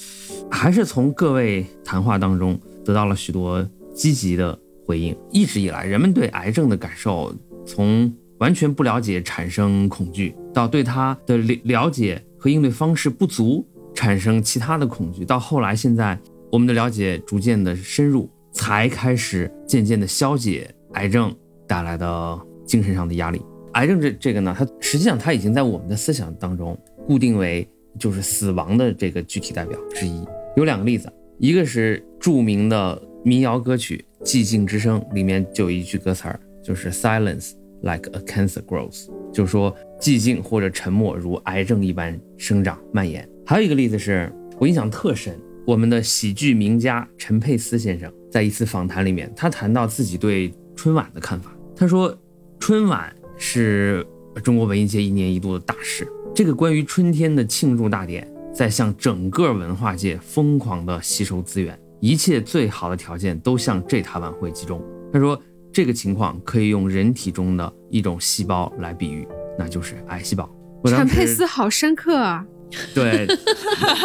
[0.52, 5.16] 还是从各位谈话当中得到了许多积极的回应。
[5.32, 16.18] 一直以来，人们对癌症的感受，从完全不了解产生恐惧，到对它的了了解和应对方式不足产生其他的恐惧，到后来现在
[16.52, 21.34] 我们的了解逐渐的深入，才开始渐渐的消解癌症
[21.66, 23.40] 带来的精神上的压力。
[23.72, 26.78] 癌症这这个呢，它实际上它已经在我们的思想当中。
[27.10, 27.68] 固定为
[27.98, 30.24] 就是死亡的这个具体代表之一。
[30.54, 43.28] 有两个例子，一个是著名的民谣歌曲《寂静之声》里面就有一句歌词儿，就是 “Silence like a cancer grows”，就是说寂静或者沉默如癌症一般生长蔓延。
[43.44, 52.16] 还有一个例子是我印象特深，我们的喜剧名家陈佩斯先生在一次访谈里面，他谈到自己对春晚的看法，他说
[52.60, 54.06] 春晚是
[54.44, 56.06] 中国文艺界一年一度的大事。
[56.32, 64.82] 这个关于春天的庆祝大典，在向整个文化界疯狂地吸收资源，一切最好的条件都向这台晚会集中。
[65.12, 65.38] 他说，
[65.72, 69.26] 这个情况可以用人体中的一种细胞来比喻，
[69.58, 70.48] 那就是癌细胞。
[70.86, 72.46] 陈佩斯好深刻啊！
[72.94, 73.26] 对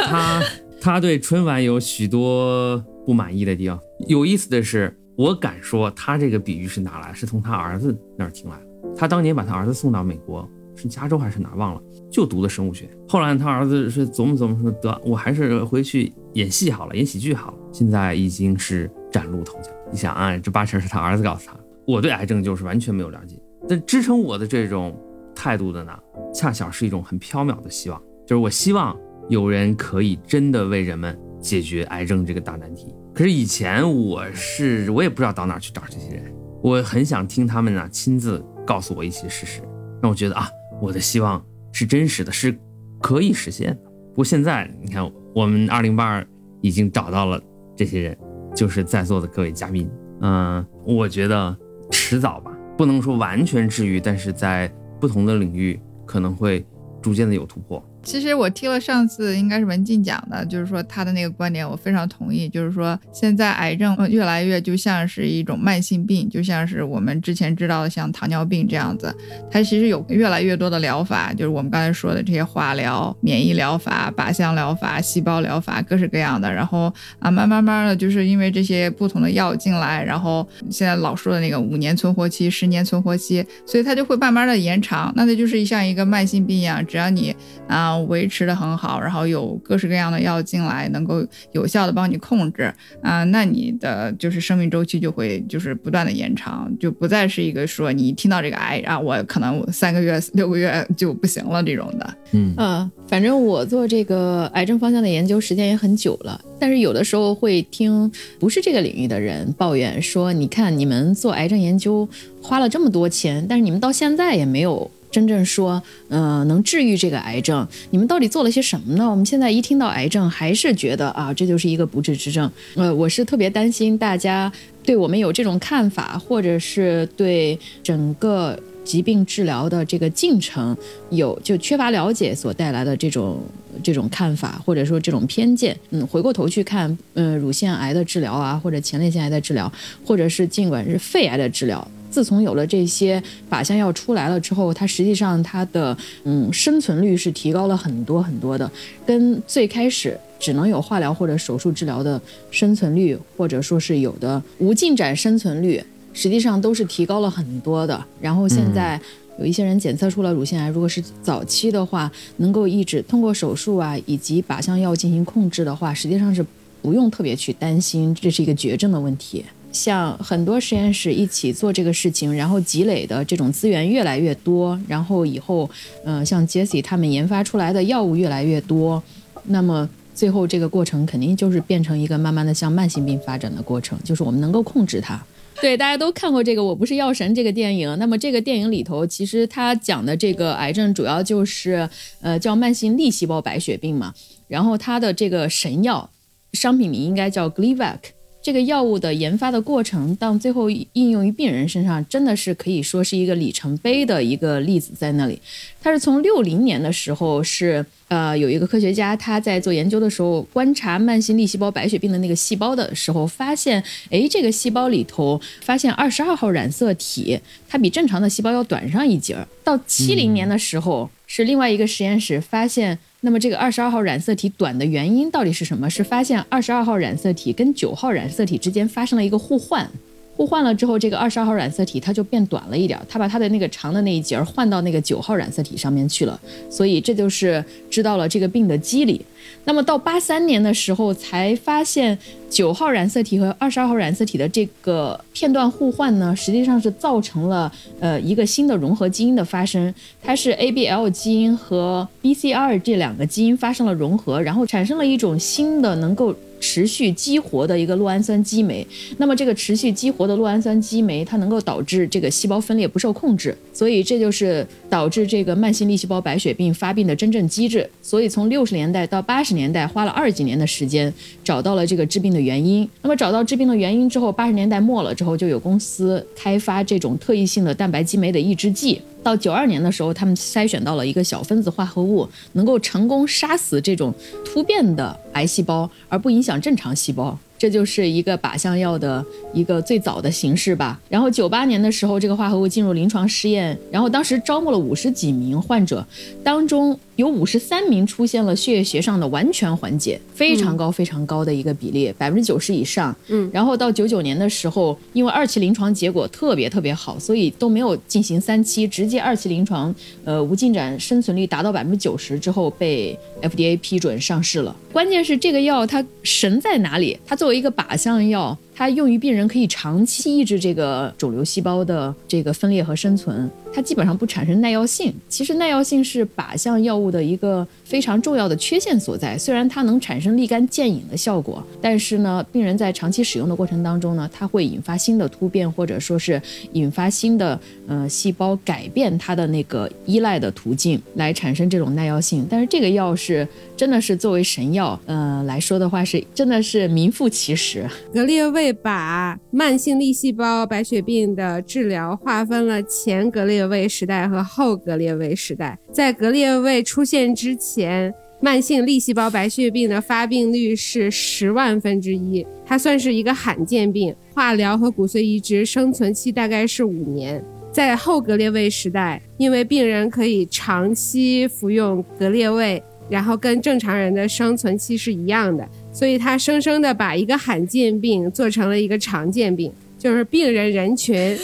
[0.09, 0.43] 他，
[0.81, 3.79] 他对春晚有许多不满意的地方。
[4.07, 7.13] 有意思的是，我敢说，他这个比喻是哪来？
[7.13, 8.65] 是从他儿子那儿听来的。
[8.97, 10.49] 他当年把他儿子送到美国。
[10.77, 11.81] 是加州还是哪忘了？
[12.15, 12.89] 就读的生物学。
[13.09, 19.69] 后来他儿子是琢磨琢磨说：“得，我还是回去演戏好了，演喜剧好了。”现在已经是崭露头角。
[19.91, 21.57] 你想啊，这八成是他儿子告诉他。
[21.85, 23.35] 我对癌症就是完全没有了解，
[23.67, 24.97] 但支撑我的这种
[25.35, 25.91] 态度的呢，
[26.33, 32.95] 恰巧是一种很缥缈的希望，就是我希望有人可以真的为人们解决癌症这个大难题。
[33.13, 36.33] 可是以前我是我也不知道到哪儿去找这些人，
[36.63, 39.61] 我很想听他们呢亲自告诉我一些事实，
[40.01, 40.49] 让我觉得啊，
[40.81, 41.43] 我的希望
[41.75, 42.57] 是真实的，是
[43.01, 43.75] 可以实现的。
[44.11, 46.25] 不过现在你看，我们二零八二
[46.61, 47.37] 已经找到了
[47.75, 48.17] 这些人，
[48.55, 49.91] 就是在座的各位嘉宾。
[50.21, 51.53] 嗯，我觉得
[51.91, 56.65] 迟早吧，不能说完全治愈，但是在不同的领域可能会
[57.01, 57.85] 逐渐的有突破。
[58.05, 62.47] 其实我听了上次应该是文静讲的，就是说他的那个观点，我非常同意。
[62.47, 69.13] 就是说现在癌症越来越就像是一种慢性病，就像是我们之前知道的像糖尿病这样子，
[69.49, 76.53] 它其实有越来越多的疗法，就是我们刚才说的这些化疗、免疫疗法、靶向疗法、细胞疗法，各式各样的。
[76.53, 85.11] 然后啊，慢慢慢的就是因为这些不同的药进来，然后现在老说的那个五年存活期、十年存活期，所以它就会慢慢的延长。
[85.15, 87.35] 那它就是像一个慢性病一样，只要你
[87.67, 87.94] 啊。
[88.03, 102.17] 维持的很好，然后有各式各样的药进来，能够有效的帮你控制啊，那你的就是生命周期就会就是不断的延长，就不再是一个说你一听到这个癌啊，我可能三个月六个月就不行了这种的。
[102.31, 112.07] 嗯嗯，反正我做这个癌症方向的研究时间也很久了，但是有的时候会听不是这个领域的人抱怨说，你看你们做癌症研究
[112.41, 114.89] 花了这么多钱，但是你们到现在也没有。
[115.11, 119.09] 真正说，嗯，能治愈这个癌症，你们到底做了些什么呢？
[119.09, 122.51] 我们现在一听到癌症，还是觉得啊，这就是一个不治之症。
[122.75, 124.51] 呃，我是特别担心大家
[124.83, 130.75] 对我们有这种看法，或者是对整个疾病治疗的这个进程
[131.09, 133.41] 有就缺乏了解所带来的这种
[133.81, 135.75] 这种看法，或者说这种偏见。
[135.91, 139.71] 嗯，回过头去看，嗯，乳腺癌的治疗啊，或者前列腺癌的治疗，
[140.03, 141.87] 或者是尽管是肺癌的治疗。
[142.15, 148.71] 自从有了这些靶向药出来了之后，它实际上它的嗯生存率是提高了很多很多的，
[149.05, 158.01] 跟最开始只能有化疗或者手术治疗的生存率，或者说是有的无进展生存率，实际上都是提高了很多的。
[158.21, 158.97] 然后现在
[159.37, 166.45] 有一些人检测出了乳腺癌，如果是早期的话，能够抑制通过手术啊以及靶向药进行控制的话，实际上是
[166.81, 169.43] 不用特别去担心这是一个绝症的问题。
[169.75, 175.69] 像很多实验室一起做这个事情，然后积累的这种资源越来越多，然后以后，
[176.05, 179.03] 嗯，像 Jesse 他们研发出来的药物越来越多，
[179.43, 185.21] 那么最后这个过程肯定就是变成一个慢慢的向慢性病发展的过程，就是我们能够控制它。
[185.61, 191.89] 对，大家都看过这个《我不是药神》这个电影，那么这个电影里头其实它讲的这个癌症主要就是，
[192.21, 194.13] 呃，叫慢性粒细胞白血病嘛，
[194.47, 196.09] 然后它的这个神药，
[196.53, 197.99] 商品名应该叫 Gleevec。
[198.45, 205.41] 这个药物的研发的过程，到最后应用于病人身上，真的是可以说是一个里程碑的一个例子在那里。
[205.81, 219.47] 它是从六零年的时候，是呃有一个科学家他在做研究的时候，观察慢性粒细胞白血病的那个细胞的时候，发现，哎，这个细胞里头发现二十二号染色体，它比正常的细胞要短上一截儿。
[219.63, 222.99] 到七零年的时候，是另外一个实验室发现。
[223.25, 225.89] 那么这个二十二号染色体短的原因到底是什么？
[225.89, 229.89] 是发现二十二号染色体跟九号染色体之间发生了一个互换，
[230.35, 239.25] 互换了之后，这个二十二号染色体它就变短了一点，它把它的那个长的那一节换到那个九号染色体上面去了，所以这就是知道了这个病的机理。
[239.63, 242.17] 那么到八三年的时候，才发现
[242.49, 249.93] 九号染色体和二十二号染色体的这个片段互换呢，实际上是造成了呃一个新的融合基因的发生。
[250.21, 258.85] 它是 ABL 基因和 BCR 这两个基因发生了融合，然后产生了一种新的能够持续激活的一个酪氨酸激酶。
[259.17, 267.87] 那么这个持续激活的酪氨酸激酶，它能够导致这个细胞分裂不受控制，所以这就是导致这个慢性粒细胞白血病发病的真正机制。
[268.01, 271.13] 所以从六十年代到八十年代花了二几年的时间，
[271.43, 272.89] 找到了这个致病的原因。
[273.03, 278.99] 那么找到致病的原因之后，八十年代末了之后，就有公司开发这种特异性的蛋白激酶的抑制剂。
[279.25, 284.13] 到九二年的时候，他们筛选到了一个小分子化合物，能够成功杀死这种
[284.45, 287.35] 突变的癌细胞，而不影响正常细胞。
[287.57, 290.99] 这就是一个靶向药的一个最早的形式吧。
[291.09, 296.05] 然后九八年的时候，这个化合物进入临床试验，然后当时招募了五十几名患者，
[296.43, 303.15] 当中有五十三名出现了血液学上的完全缓解，非常高非常高的一个比例，百分之九十以上。
[303.27, 303.49] 嗯。
[303.53, 309.93] 然后到九九年的时候，因为二期临床结果特别特别好，所以都没有进行三期，直接二期临床，
[310.23, 314.75] 呃，无进展生存率达到百分之九十之后被 FDA 批准上市了。
[314.91, 317.17] 关键是这个药它神在哪里？
[317.25, 325.13] 它作为一个靶向药，它用于病人可以长期抑制这个肿瘤细胞的这个分裂和生存，它基本上不产生耐药性。
[325.29, 329.37] 其实耐药性是靶向药物的一个非常重要的缺陷所在。
[329.37, 336.41] 虽然它能产生立竿见影的效果，但是呢，病人在长期使用的过程当中呢，它会引发新的突变，或者说是
[336.73, 337.57] 引发新的
[337.87, 342.45] 呃细胞改变它的那个依赖的途径，来产生这种耐药性。
[342.49, 343.47] 但是这个药是
[343.77, 347.89] 真的是作为神药，呃来说的话是真的是名副其实。
[348.13, 355.77] 格列卫会把慢性粒细胞白血病的治疗划分了前格列卫时代和后格列卫时代。
[355.91, 358.11] 在格列卫出现之前，
[358.41, 364.15] 慢性粒细胞白血病的发病率是十万分之一，它算是一个罕见病。
[364.33, 367.43] 化疗和骨髓移植生存期大概是五年。
[367.71, 375.69] 在后格列卫时代，因为病人可以长期服用格列卫，然后跟正常人的生存期是一样的。
[375.95, 381.37] 所以他生生的把一个罕见病做成了一个常见病，就是病人人群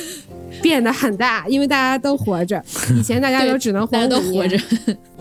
[0.61, 2.61] 变得很大，因为大家都活着。
[2.93, 4.57] 以前大家都只能活大家都活着，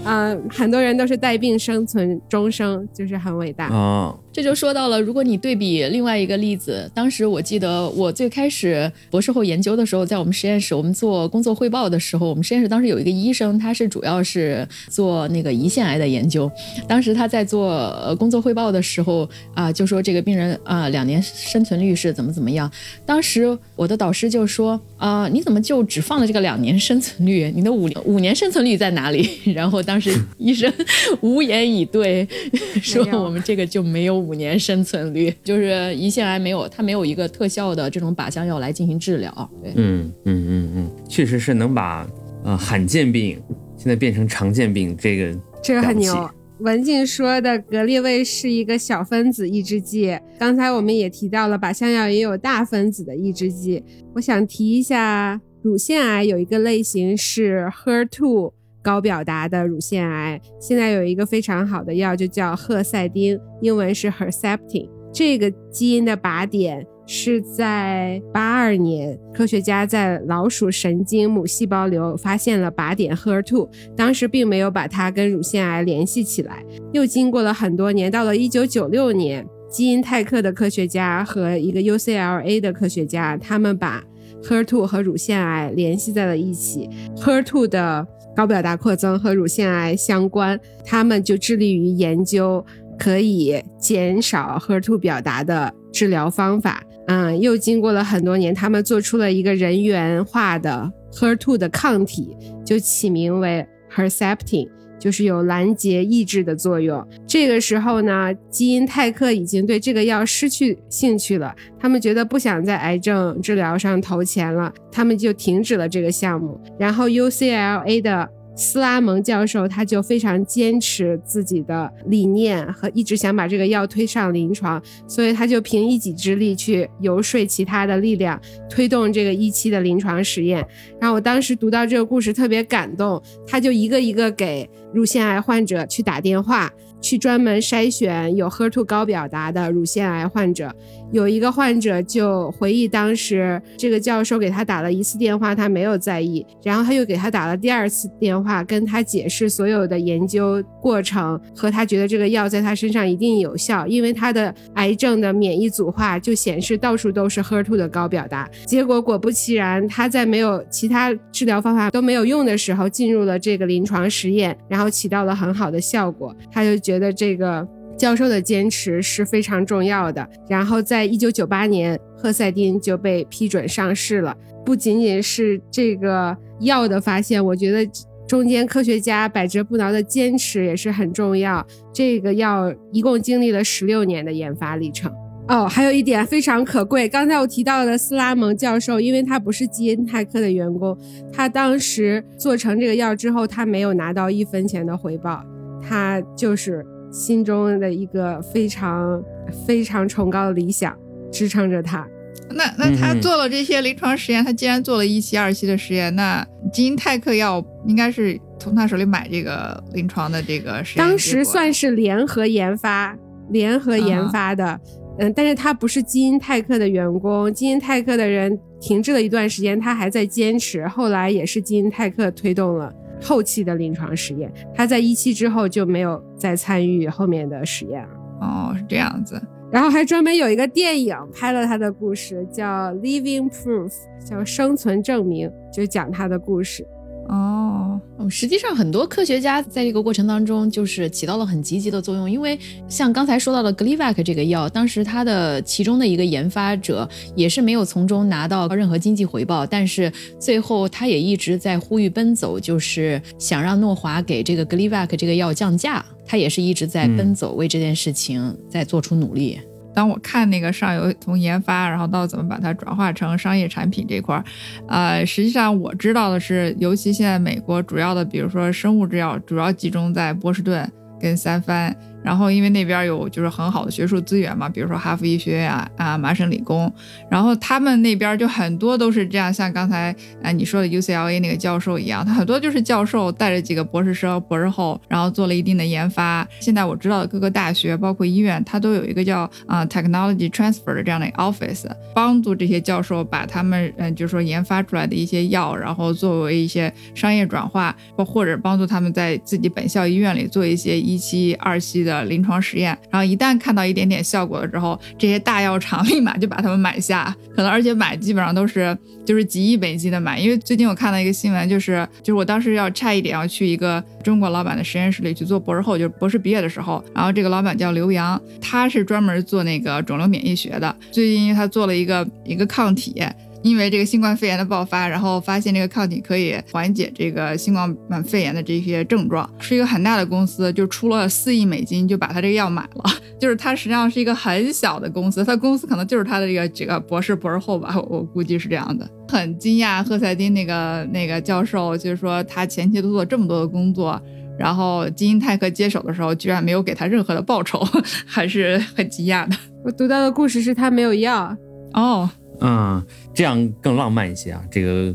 [0.05, 3.69] 嗯，很多人都是带病生存终生，就是很伟大。
[3.69, 16.51] 哦，这就说到了，如果你对比另外一个例子，当时我记得我最开始博士后研究的时候，在我们实验室，我们做工作汇报的时候，我们实验室当时有一个医生，他是主要是做那个胰腺癌的研究。
[16.89, 17.69] 当时他在做
[18.03, 22.71] 呃工作汇报的时候啊、就说这个病人啊、两年生存率是怎么怎么样。
[23.05, 27.53] 当时我的导师就说啊、你怎么就只放了这个两年生存率？
[27.55, 29.29] 你的五五年生存率在哪里？
[29.55, 30.73] 然后当时医生
[31.21, 32.27] 无言以对，
[32.81, 39.51] 说我们这个就没有五年生存率，就是胰腺癌没有，它没有一个特效的这种靶向药来进行治疗。
[39.61, 42.07] 对，嗯嗯嗯嗯，确实是能把
[42.45, 43.43] 呃罕见病
[43.77, 46.31] 现在变成常见病，这个这个很牛。
[46.61, 53.83] 文静说的格列卫是一个小分子抑制剂，刚才我们也提到了靶向药也有大分子的抑制剂。
[54.15, 58.53] 我想提一下，乳腺癌有一个类型是 HER2
[58.83, 64.89] 高表达的乳腺癌，现在有一个非常好的药就叫赫赛丁，英文是 Herceptin。
[65.13, 76.65] 这个基因的靶点是在八二年，科学家在老鼠神经母细胞瘤发现了靶点 HER2，当时并没有把它跟乳腺癌联系起来。
[76.93, 84.05] 又经过了很多年，到了一九九六年，基因泰克的科学家和一个 UCLA 的科学家，他们把
[84.45, 86.89] HER2 和乳腺癌联系在了一起。
[87.17, 88.07] HER2 的
[88.41, 92.65] 高表达扩增和乳腺癌相关，他们就致力于研究
[92.99, 96.83] 可以减少 HER2 表达的治疗方法。
[97.07, 102.35] 嗯，又经过了很多年，他们做出了一个人源化的 HER2 的抗体，
[102.65, 104.71] 就起名为 Herceptin。
[105.01, 107.05] 就是有拦截抑制的作用。
[107.27, 116.61] 这个时候呢，基因泰克已经对这个药失去兴趣了，他们觉得不想在癌症治疗上投钱了，他们就停止了这个项目。
[116.79, 118.29] 然后 UCLA 的
[118.61, 128.39] 斯拉蒙教授他就非常坚持自己的理念和一直想把这个药推上临床，所以他就凭一己之力去游说其他的力量，
[128.69, 130.65] 推动这个一期的临床实验。
[131.01, 140.71] 然后我当时读到这个故事特别感动，他就一个一个给乳腺癌患者去打电话，去专门筛选有 HER2 高表达的乳腺癌患者。
[141.13, 158.49] 有一个患者就回忆，当时这个教授给他打了一次电话，他没有在意，然后他又给他打了第二次电话，跟他解释所有的研究过程和他觉得这个药在他身上一定有效，因为他的癌症的免疫组化就显示到处都是 HER2 的高表达。
[158.67, 166.35] 结果果不其然，他在没有其他治疗方法都没有用的时候，进入了这个临床实验，然后起到了很好的效果。
[166.53, 167.67] 他就觉得这个。
[168.01, 170.27] 教授的坚持是非常重要的。
[170.49, 174.35] 然后，在一九九八年，赫赛丁就被批准上市了。
[174.65, 177.87] 不仅仅是这个药的发现，我觉得
[178.27, 181.63] 中间科学家百折不挠的坚持也是很重要。
[181.93, 185.13] 这个药一共经历了十六年的研发历程。
[185.49, 190.97] 哦，还有一点非常可贵，刚才我提到的斯拉蒙教授，因为他不是基因泰克的员工，
[191.31, 195.45] 他当时做成这个药之后，他没有拿到一分钱的回报，
[195.87, 196.83] 他就是。
[197.11, 199.23] 心中的一个非常
[199.67, 200.97] 非常崇高的理想
[201.33, 202.07] 支撑着他。
[202.53, 213.17] 那那他嗯做了这些临床实验，他既然做了一期、二期的实验，那基因泰克药应该是从他手里买这个临床的这个实验当时算是联合研发，
[213.51, 214.81] 联合研发的。
[215.19, 220.89] 嗯，但是他不是基因泰克的员工，基因泰克的人停滞了一段时间，他还在坚持。
[220.89, 222.93] 后来也是基因泰克推动了
[223.23, 228.09] 后期的临床实验，他在一期之后就没有再参与后面的实验了。
[228.41, 229.41] 哦，是这样子。
[229.71, 232.67] 然后还专门有一个电影拍了他的故事，叫
[232.99, 233.89] 《Living Proof》，
[234.29, 236.85] 叫生存证明，就讲他的故事。
[237.29, 242.59] 哦，嗯，实际上很多科学家在这个过程当中就是起到了很积极的作用，因为
[242.89, 259.61] 像刚才说到的 Gleevec 这个药，当时它的其中的一个研发者也是没有从中拿到任何经济回报，但是最后他也一直在呼吁奔走，就是想让诺华给这个 Gleevec 这个药降价，他也是一直在奔走，为这件事情在做出努力。
[259.95, 264.45] 当我看那个上游从研发，然后到怎么把它转化成商业产品这块儿，
[264.89, 271.95] 呃，实际上我知道的是，尤其现在美国主要的，比如说生物制药，主要集中在波士顿跟三藩。
[272.23, 276.93] 然后，因为那边有就是很好的学术资源嘛，比如说哈佛医学院啊、啊麻省理工，
[277.31, 286.47] 然后他们那边就很多都是这样，像刚才啊你说的 UCLA 那个教授一样，他很多就是教授带着几个博士生、博士后，然后做了一定的研发。
[286.61, 302.10] 现在我知道的各个大学，包括医院，它都有一个叫啊 Technology Transfer 的这样的 office，帮助这些教授把他们嗯就是说研发出来的一些药，然后作为一些商业转化，或或者帮助他们在自己本校医院里做一些一期、二期的。
[302.11, 310.39] 的临床实验，然后一旦看到一点点效果了之后，这些大药厂 立马就把他们买下，可能而且买基本上都是就是几亿美金的买。
[310.39, 323.23] 因为最近我看到一个新闻，就是就是我当时要差一点要去一个中国老板的实验室里去做博士后，就是博士毕业的时候，然后这个老板叫刘洋，他是专门做那个肿瘤免疫学的，最近因为他做了一个一个抗体。
[323.63, 333.05] 因为这个新冠肺炎的爆发，然后发现这个抗体可以缓解这个新冠肺炎的这些症状，是一个很大的公司，就出了四亿美金就把他这个药买了。
[333.41, 339.09] 就是他实际上是一个很小的公司，他公司可能就是他的这个这个博士、博士后吧，我估计是这样的。
[339.29, 344.21] 很惊讶，赫塞丁那个那个教授就是说他前期都做这么多的工作，
[344.59, 347.87] 然后基因泰克接手的时候居然没有给他任何的报酬，
[348.27, 349.57] 还是很惊讶的。
[349.85, 351.57] 我读到的故事是他没有药
[351.95, 352.29] 哦。
[352.61, 353.03] 嗯，
[353.35, 354.65] 这样更浪漫一些啊！
[354.71, 355.15] 这个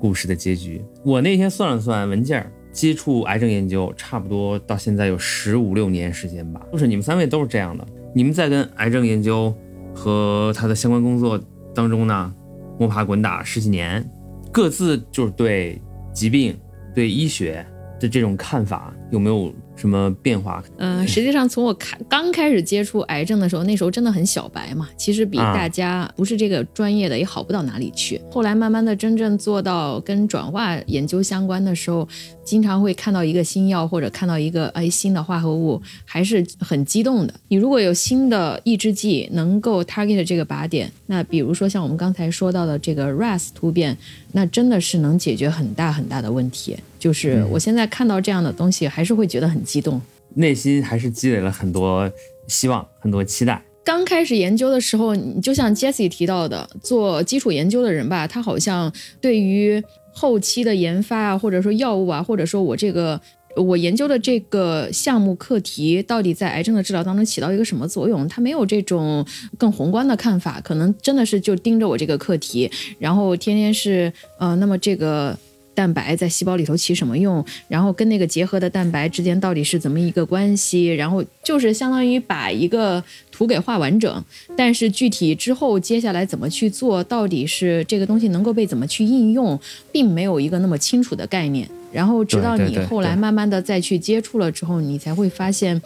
[0.00, 6.60] 故事的结局，我那天算了算文件，接触癌症研究差不多到现在有十五六年时间吧。
[6.72, 9.54] 就是你们三位都是这样的，你们在跟癌症研究
[9.94, 11.40] 和他的相关工作
[11.74, 12.34] 当中呢，
[12.78, 14.08] 摸爬滚打十几年，
[14.50, 15.80] 各自就是对
[16.12, 16.58] 疾病、
[16.94, 17.64] 对医学
[18.00, 19.54] 的这种看法有没有？
[19.76, 20.62] 什么变化？
[20.78, 28.20] 嗯，实际上从我开刚开始接触癌症的时候，那时候真的很小白嘛，其实比大家不是这个专业的也好不到哪里去。
[28.30, 32.08] 后来慢慢的真正做到跟转化研究相关的时候，
[32.42, 37.34] 经常会看到一个新药或者看到一个哎新的化合物，还是很激动的。
[37.48, 43.96] 你如果有新的抑制剂能够 target 这个靶点，那比如说像我们刚才说到的这个 RAS 突变，
[44.32, 46.76] 那真的是能解决很大很大的问题。
[47.06, 50.02] 就是我现在看到这样的东西，还是会觉得很激动，
[50.34, 52.10] 内心还是积累了很多
[52.48, 53.62] 希望、很多期待。
[53.84, 59.80] 刚开始研究的时候，你就像 Jesse 提到的，做基础研究的人吧，他好像对于
[60.12, 63.20] 后期的研发啊，或者说药物啊，或者说我这个
[63.54, 69.24] 我研究的这个项目课题，到底在癌症的治疗当中起到一个什么作用，他没有这种
[69.56, 75.38] 更宏观的看法，可能真的是就盯着我这个课题，然后天天是呃，那么这个。
[75.76, 77.44] 蛋白在细胞里头起什么用？
[77.68, 80.86] 然后跟那个结合的蛋白之间到底是怎么一个关系？
[80.86, 84.24] 然后就是相当于把一个图给画完整，
[84.56, 89.60] 但是具体之后接下来怎么去做，到底是这个东西能够被怎么去应用，
[89.92, 91.68] 并没有一个那么清楚的概念。
[91.92, 95.80] 然后直到你后来慢慢的再去接触了之后，你才会发现，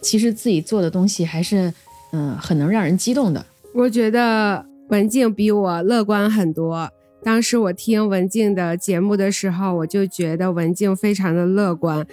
[0.00, 1.72] 其实自己做的东西还是
[2.12, 3.44] 嗯很能让人激动的。
[3.74, 6.90] 我觉得文静比我乐观很多。
[7.26, 12.06] 当时我听文静的节目的时候，我就觉得文静非常的乐观。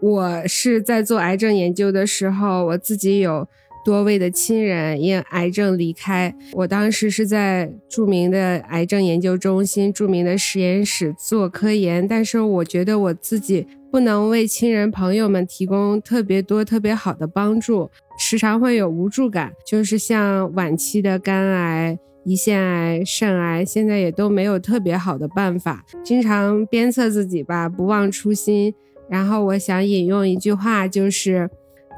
[0.00, 3.48] 我是在做癌症研究的时候，我自己有
[3.84, 6.32] 多位的亲人因癌症离开。
[6.52, 21.98] 我当时是在著名的癌症研究中心、著名的实验室做科研，但是我觉得我自己不能为亲人朋友们提供特别多、特别好的帮助，时常会有无助感，就是像晚期的肝癌。
[22.26, 28.74] 胰腺癌、肾癌现在也都没有特别好的办法，经常鞭策自己吧，不忘初心。
[29.08, 31.48] 然后我想引用一句话，就是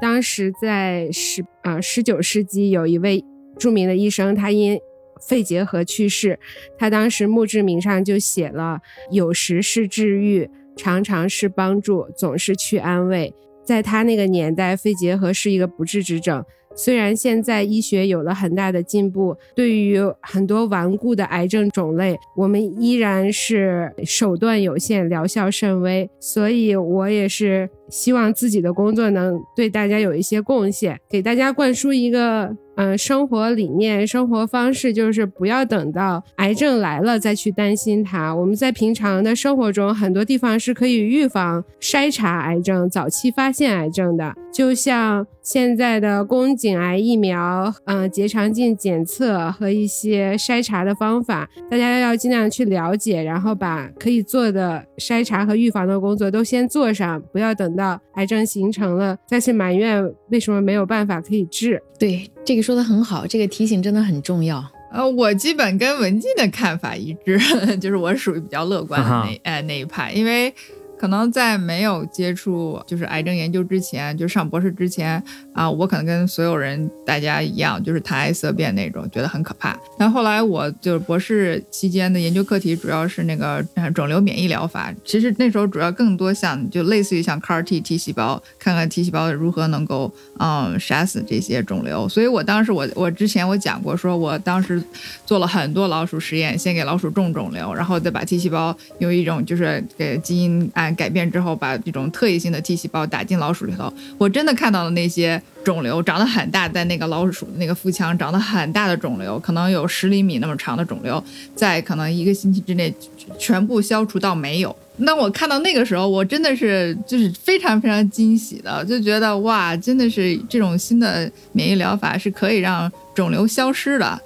[0.01, 3.23] 当时在十啊十九世纪，有一位
[3.57, 4.79] 著名的医生，他因
[5.27, 6.39] 肺结核去世，
[6.77, 8.79] 他当时墓志铭上就写了：
[9.11, 13.33] 有时是治愈，常常是帮助，总是去安慰。
[13.63, 16.43] 在他那个年代，肺结核是一个不治之症。
[16.75, 26.09] 虽然现在医学有了很大的进步，对于很多顽固的癌症种类，我们依然是手段有限，疗效甚微。
[26.19, 38.33] 所以，我也是希望自己的工作能对大家有一些贡献，给大家灌输一个嗯，生活理念、生活方式，就是不要等到癌症来了再去担心它。
[38.33, 44.33] 我们在平常的生活中，很多地方是可以预防、筛查癌症、早期发现癌症的。
[44.51, 61.81] 就像现在的宫颈癌疫苗、嗯，结肠镜检测和一些筛查的方法，大家要尽量去了解，然后把可以做的筛查和预防的工作都先做上，不要等到癌症形成了再去埋怨为什么没有办法可以治。
[61.97, 64.63] 对，这个说的很好，这个提醒真的很重要。
[64.91, 67.39] 呃，我基本跟文静的看法一致，
[67.81, 70.53] 就是我属于比较乐观的那哎那一派，因为。
[70.97, 75.21] 可能在没有接触就是癌症研究之前，就上博士之前
[75.53, 79.77] 啊，我可能跟所有人大家一样，就是谈癌色变那种，觉得很可怕。
[79.97, 83.61] 但后来我就是博士期间的研究课题主要是那个
[83.93, 92.07] 肿瘤免疫疗法，其实那时候主要更多像就类似于像 CAR T T 细胞，看看 T 细胞如何能够嗯杀死这些肿瘤。
[92.07, 94.81] 所以我当时我我之前我讲过，说我当时
[95.25, 100.92] 做了很多老鼠实验，先给老鼠种肿瘤，然后再把 T 细胞用一种就是给基因按。
[100.95, 111.23] 改变之后，把这种特异性的 T 细胞打进老鼠里头，我真的看到了那些肿瘤长得很大，在那个老鼠那个腹腔长得很大的肿瘤，可能有十厘米那么长的肿瘤，
[111.55, 112.93] 在可能一个星期之内
[113.37, 114.75] 全部消除到没有。
[114.97, 124.21] 那我看到那个时候，我真的是就是非常非常惊喜的，就觉得哇，真的是这种新的免疫疗法是可以让肿瘤消失的。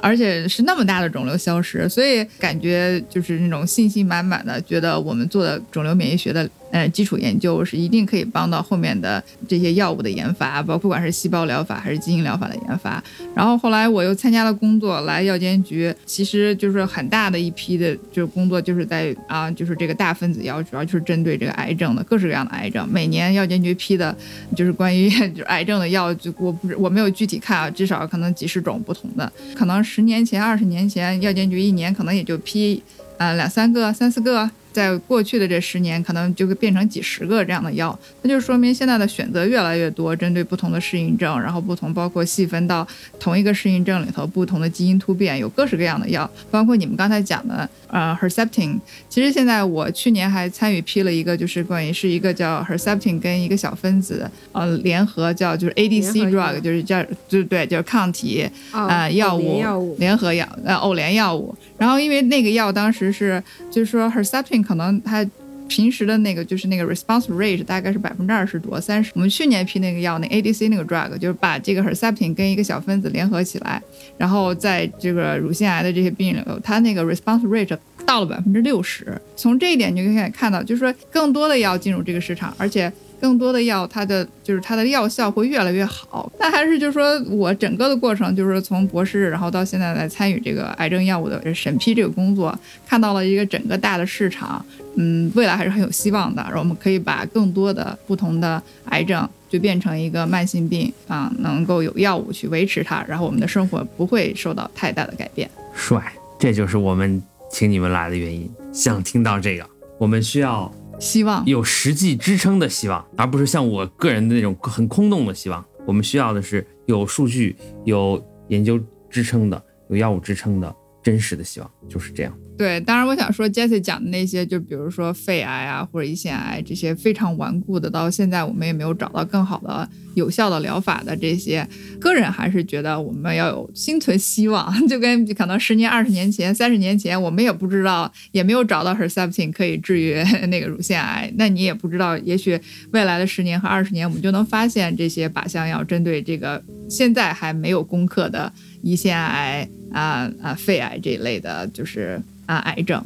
[0.00, 6.48] 而且是那么大的肿瘤消失，所以感觉就是那种信心满满的，觉得我们做的肿瘤免疫学的。
[6.70, 13.02] 呃，基础研究是一定可以帮到后面的这些药物的研发，包括不管是细胞疗法还是基因疗法的研发。
[13.34, 22.86] 然后后来我又参加了工作，来药监局，其实就是很大的一批的，就是工作就是在啊，就是这个大分子药，主要就是针对这个癌症的各式各样的癌症。
[22.90, 24.14] 每年药监局批的，
[24.54, 29.32] 就是关于 就是癌症的药，就我不是我没有具体看啊，至少可能几十种不同的。
[29.54, 32.82] 可能十年前、二十年前，药监局一年可能也就批
[33.18, 34.50] 啊两三个、三四个。
[34.76, 42.86] 在过去的这十年，可能就会变成几十个这样的药，那就说明现在的选择越来越多，针对不同的适应症，然后不同包括细分到
[43.18, 48.78] 同一个适应症里头不同的基因突变，有各式各样的药，包括你们刚才讲的呃 Herceptin。
[49.08, 61.54] 其实现在我去年还参与批了一个，就是关于是一个叫 Herceptin 跟一个小分子呃联合叫就是 ADC drug，就是叫就对，就是抗体啊药物联合药呃偶联药物。
[61.78, 64.62] 然后因为那个药当时是就是说 Herceptin。
[64.62, 65.24] 可能它
[65.68, 69.10] 平时的那个就是那个 response rate 大概是百分之二十多三十。
[69.14, 73.80] 我们去年批那个药，那 ADC 那个 drug 就是把这个 Herceptin 跟一个小分子联合起来，
[74.16, 79.20] 然后在这个乳腺癌的这些病人里，它那个 response rate 到了百分之六十。
[79.36, 82.92] 从这一点你就可以看到，就是说更多的药进入这个市场，而且。
[83.20, 86.30] 更多的药，它的就是它的药效会越来越好。
[86.38, 92.56] 但还是就是说我整个的过程，就是从博士，然后到现在来参与这个癌症药物的审批这个工作，
[92.86, 94.64] 看到了一个整个大的市场，
[94.96, 96.42] 嗯，未来还是很有希望的。
[96.42, 105.50] 然后我们可以把更多的不同的癌症就变成一个慢性病啊，能够有药物去维持它，然后我们的生活不会受到太大的改变。
[105.74, 108.48] 帅，这就是我们请你们来的原因。
[108.72, 109.66] 想听到这个，
[109.98, 110.70] 我们需要。
[110.98, 115.64] 希望有实际支撑的希望，而不是像我个人的那种很空洞的希望。
[115.86, 122.32] 我们需要的是有数据、有研究支撑的、有药物支撑的真实的希望，就是这样。
[122.58, 131.68] 对，当然我想说，Jesse 讲的那些，就比如说肺癌啊，或者胰腺癌这些非常顽固的，到现在我们也没有找到更好的、有效的疗法的这些，
[132.00, 134.72] 个人还是觉得我们要有心存希望。
[134.88, 140.14] 就跟可能十年、二十年前、三十年前，我们也不知道，也没有找到 Herceptin 可以治愈
[140.48, 142.58] 那个乳腺癌，那你也不知道，也许
[142.92, 148.50] 未来的十年和二十年，我们就能发现这些靶向药针对这个现在还没有攻克的
[148.82, 152.18] 胰腺癌啊啊、肺癌这一类的，就是。
[152.46, 153.04] 啊，癌症，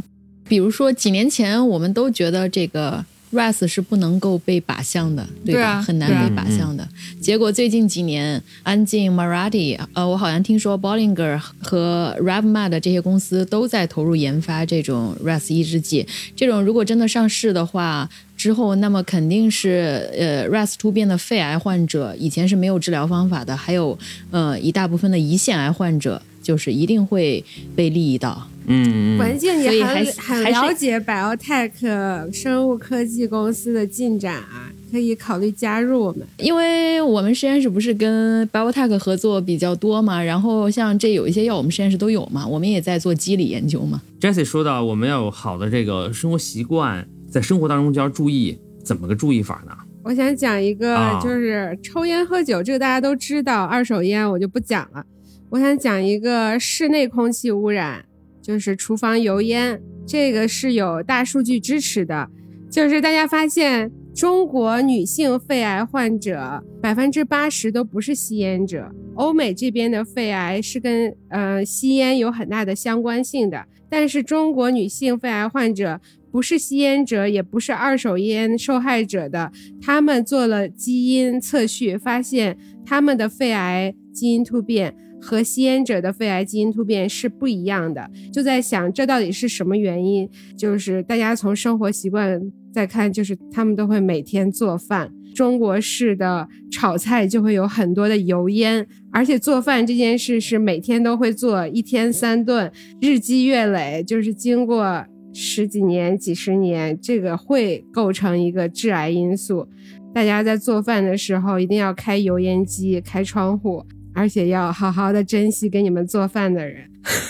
[0.49, 5.81] 比如说几年前我们都觉得这个 RAS 是不能够被靶向的，对吧？
[5.81, 6.87] 很难被靶向的。
[7.21, 16.07] 结果最近几年，安静、Maradi，呃，我好像听说 Bollinger 和 Ravmad 这些公司都在投入研发这种 RAS 抑制剂。
[16.35, 23.97] 这种如果真的上市的话，之后那么肯定是呃 RAS 突变的肺癌患者，以前是没有治疗方法的，还有
[24.33, 26.21] 呃一大部分的胰腺癌患者，
[26.51, 27.45] 就是一定会
[27.77, 28.45] 被利益到。
[28.67, 36.27] 嗯，文静，你很很了解 Biotech 生物科技公司的进展啊，可以考虑加入我们。
[36.39, 44.03] 因为我们实验室不是跟 Biotech 合作比较多嘛，然后像这有一些药，我们实验室都有嘛，我们也在做机理研究嘛。
[44.21, 49.73] Jesse 说到，我们要有好的这个生活习惯，在生活当中就要注意，怎么个注意法呢？
[50.03, 55.05] 我想讲一个啊，就是抽烟喝酒，这个大家都知道，二手烟我就不讲了。
[55.51, 58.05] 我想讲一个室内空气污染，
[58.41, 62.31] 就是厨房油烟，这个是有大数据支持的。
[62.71, 79.51] 就是大家发现，中国女性肺癌患者百分之八十都不是吸烟者，欧美这边的肺癌是跟呃吸烟有很大的相关性的，但是中国女性肺癌患者不是吸烟者，也不是二手烟受害者的，
[79.83, 88.11] 他们做了基因测序，发现他们的肺癌基因突变和吸烟者的肺癌基因突变是不一样的。
[88.33, 90.29] 就在想，这到底是什么原因？
[90.57, 92.41] 就是大家从生活习惯
[92.73, 95.13] 再看，就是他们都会每天做饭。
[95.33, 109.69] 中国式的炒菜就会有很多的油烟，而且做饭这件事是每天都会做，一天三顿，日积月累，就是经过十几年、几十年，这个会构成一个致癌因素。
[110.13, 116.85] 大家在做饭的时候一定要开油烟机、开窗户，而且要好好的珍惜给你们做饭的人，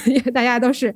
[0.06, 0.94] 因为大家都是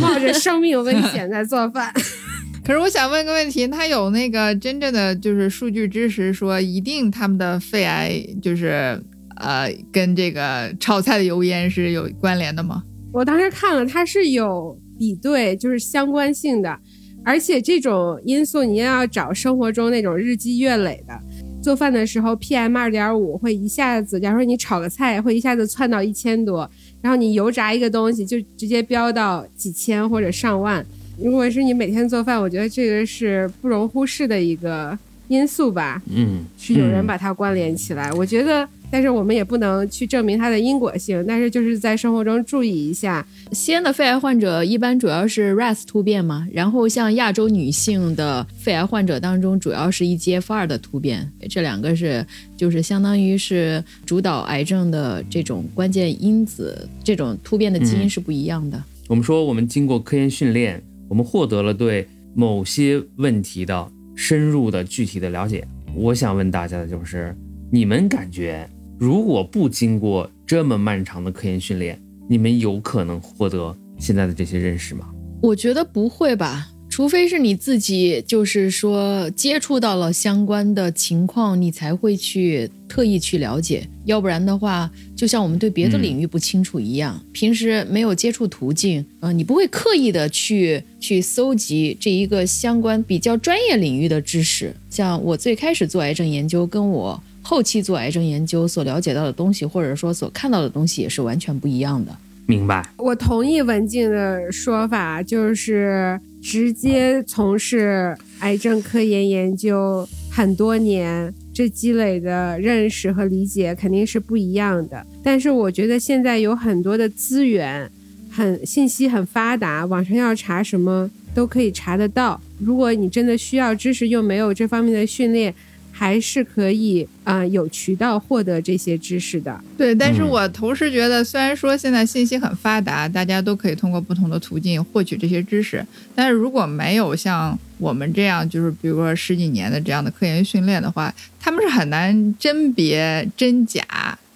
[0.00, 1.92] 冒着 生命危险在做饭。
[2.64, 9.02] 可是我想问个问题，他有那个真正的就是数据支持说，一定他们的肺癌就是
[9.36, 12.82] 呃跟这个炒菜的油烟是有关联的吗？
[13.10, 16.78] 我当时看了，它是有比对，就是相关性的，
[17.24, 21.14] 而且这种因素你要找生活中那种日积月累的。
[21.60, 26.68] 做饭的时候，PM 二点五会一下子，假如说你炒个菜，会一下子窜到一千多，
[27.02, 30.84] 然后你油炸一个东西就直接飙到几千或者上万。
[31.20, 34.96] 如果是你每天做饭，我觉得这个是不容忽视的一个
[35.26, 36.00] 因素吧。
[36.10, 38.10] 嗯，是有人把它关联起来。
[38.12, 43.26] 我觉得，但是我们也不能去证明它的因果性，但是就是在生活中注意一下。
[43.52, 52.24] 吸烟的肺癌患者一般主要是 RAS 突变嘛，然后像亚洲女性的肺癌患者当中，主要是 EGFR 的突变，这两个是
[52.56, 58.82] 就是相当于是主导癌症的这种关键因子，这种突变的基因是不一样的。
[59.06, 65.66] 我们说我们经过科研训练，我们获得了对某些问题的深入的具体的了解。
[65.94, 67.34] 我想问大家的就是，
[67.70, 68.68] 你们感觉
[68.98, 75.08] 如果不经过这么漫长的科研训练，你们有可能获得现在的这些认识吗？
[75.40, 94.74] 我觉得不会吧，除非是你自己就是说接触到了相关的情况，你才会去特意去了解，要不然的话，就像我们对别的领域不清楚一样，平时没有接触途径，呃，你不会刻意的去去搜集这一个相关比较专业领域的知识。
[94.90, 102.14] 像我最开始做癌症研究，跟我后期做癌症研究所了解到的东西，或者说所看到的东西，也是完全不一样的。
[102.44, 102.86] 明白。
[102.98, 115.06] 我同意文静的说法，就是直接从事癌症科研研究很多年，这积累的认识和理解肯定是不一样的。
[115.22, 117.90] 但是我觉得现在有很多的资源，
[118.30, 122.38] 很信息很发达，网上要查什么都可以查得到。
[122.58, 125.54] 如果你真的需要知识又没有这方面的训练，
[125.98, 129.60] 还是可以啊、呃有渠道获得这些知识的。
[129.76, 135.84] 对，但是嗯我同时觉得，虽然说现在信息很发达，大家都可以通过不同的途径获取这些知识，
[136.14, 143.82] 但是如果没有像我们这样，就是比如说十几年的这样的科研训练的话，他们是很难甄别真假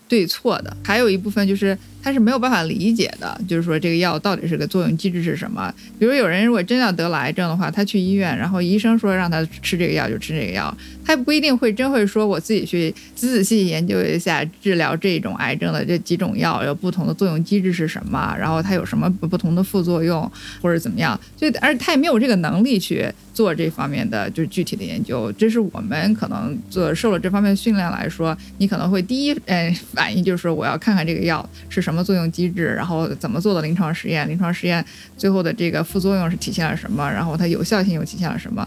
[0.09, 0.77] 对错的。
[0.83, 5.73] 还有一部分就是他是没有办法理解的，就是说这个药到底是个作用机制是什么。
[5.99, 20.31] 比如有人如果真要得了癌症的话，他去医院，然后医生说让他吃这个药就吃这个药，他不一定会真会说我自己去仔仔细细研究一下治疗这种癌症的这几种药有不同的作用机制是什么，然后它有什么不同的副作用
[20.61, 25.33] 或者怎么样，所以而且他也没有这个能力去做这方面的就是具体的研究。
[25.33, 34.85] 这是我们可能做受了这方面训练来说，你可能会第一嗯反应就是说我要看看这个药是什么作用机制，然后怎么做的临床实验，临床实验
[35.17, 38.65] 最后的这个副作用是体现了什么，然后它有效性又体现了什么。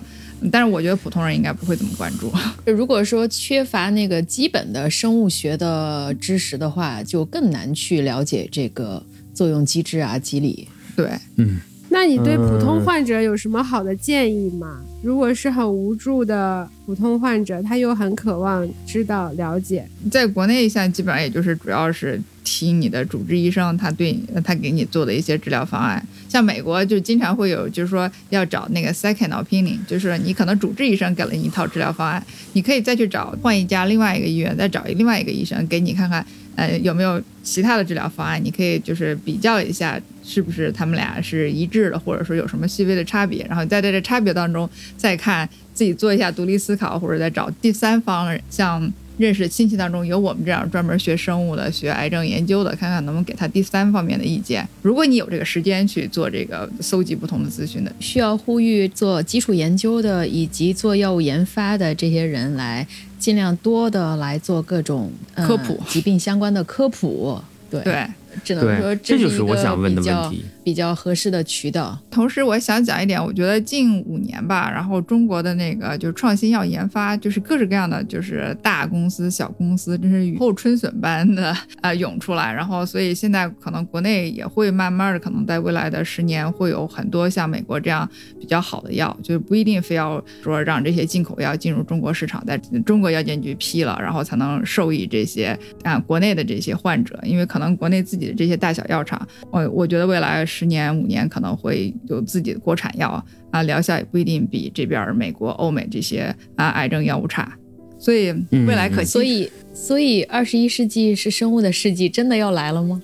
[0.52, 2.30] 但是我觉得普通人应该不会这么关注。
[2.70, 9.02] 如果说缺乏那个基本的生物学的知识的话，就更难去了解这个
[9.34, 10.68] 作用机制啊、机理。
[10.96, 11.60] 对，嗯，
[11.96, 14.82] 那你对普通嗯患者有什么好的建议吗？
[15.02, 26.06] 如果是很无助的普通患者，他又很渴望知道了解，在国内现在基本上也就是主要是听你的主治医生他对你他给你做的一些治疗方案。
[26.28, 32.22] 像美国就经常会有，就是说要找那个 second opinion，就是你可能主治医生给了你一套治疗方案，
[32.52, 36.26] 你可以再去找换一家另外一个医院，再找另外一个医生给你看看，
[36.58, 44.68] 呃有没有其他的治疗方案，你可以就是比较一下是不是他们俩是一致的，或者说有什么细微的差别，然后在这个差别当中
[44.98, 54.68] 再看自己做一下独立思考，或者再找第三方，像认识亲戚当中有我们这样专门学生物的、学癌症研究的，看看能不能给他第三方面的意见。
[54.82, 62.86] 如果你有这个时间去做这个搜集不同的资讯的，需要呼吁做基础研究的以及做药物研发的这些人来
[63.20, 67.40] 尽量多的来做各种、呃科普疾病相关的科普。
[67.70, 68.06] 对，对。
[68.44, 70.46] 只能说对，这就是我想问的问题。
[70.66, 71.95] 比较合适的渠道。
[72.09, 82.51] 同时，我想讲一点，我觉得近五年吧，然后中国的那个就是创新药研发，就是各式各样的就是大公司、小公司，真是雨后春笋般的呃涌出来。
[82.51, 88.09] 然后，所以现在可能国内也会慢慢的，可能在未来的十年会有很多像美国这样
[88.39, 107.51] 比较好的药，就是不一定非要说让这些进口药进入中国市场，在中国药监局批了，然后才能受益这些啊国内的这些患者，因为可能国内自己的这些大小药厂，我我觉得未来十年五年可能会有自己的国产药啊，疗效也不一定比这边美国、欧美这些啊癌症药物差，
[107.99, 109.10] 所以未来可期。
[109.10, 113.01] 所以，所以二十一世纪是生物的世纪，真的要来了吗？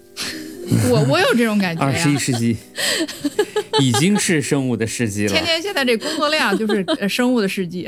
[0.90, 2.58] 我我有这种感觉呀、二十一世纪
[3.80, 5.44] 已经是生物的世纪了天。
[5.44, 7.88] 天现在这工作量就是 呃生物的世纪。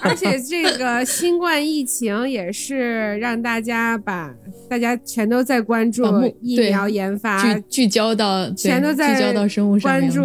[0.00, 4.32] 而且这个新冠疫情也是让大家把
[4.68, 6.04] 大家全都在关注
[6.40, 10.22] 疫苗研发，聚聚焦到全都在聚焦到生物上关注。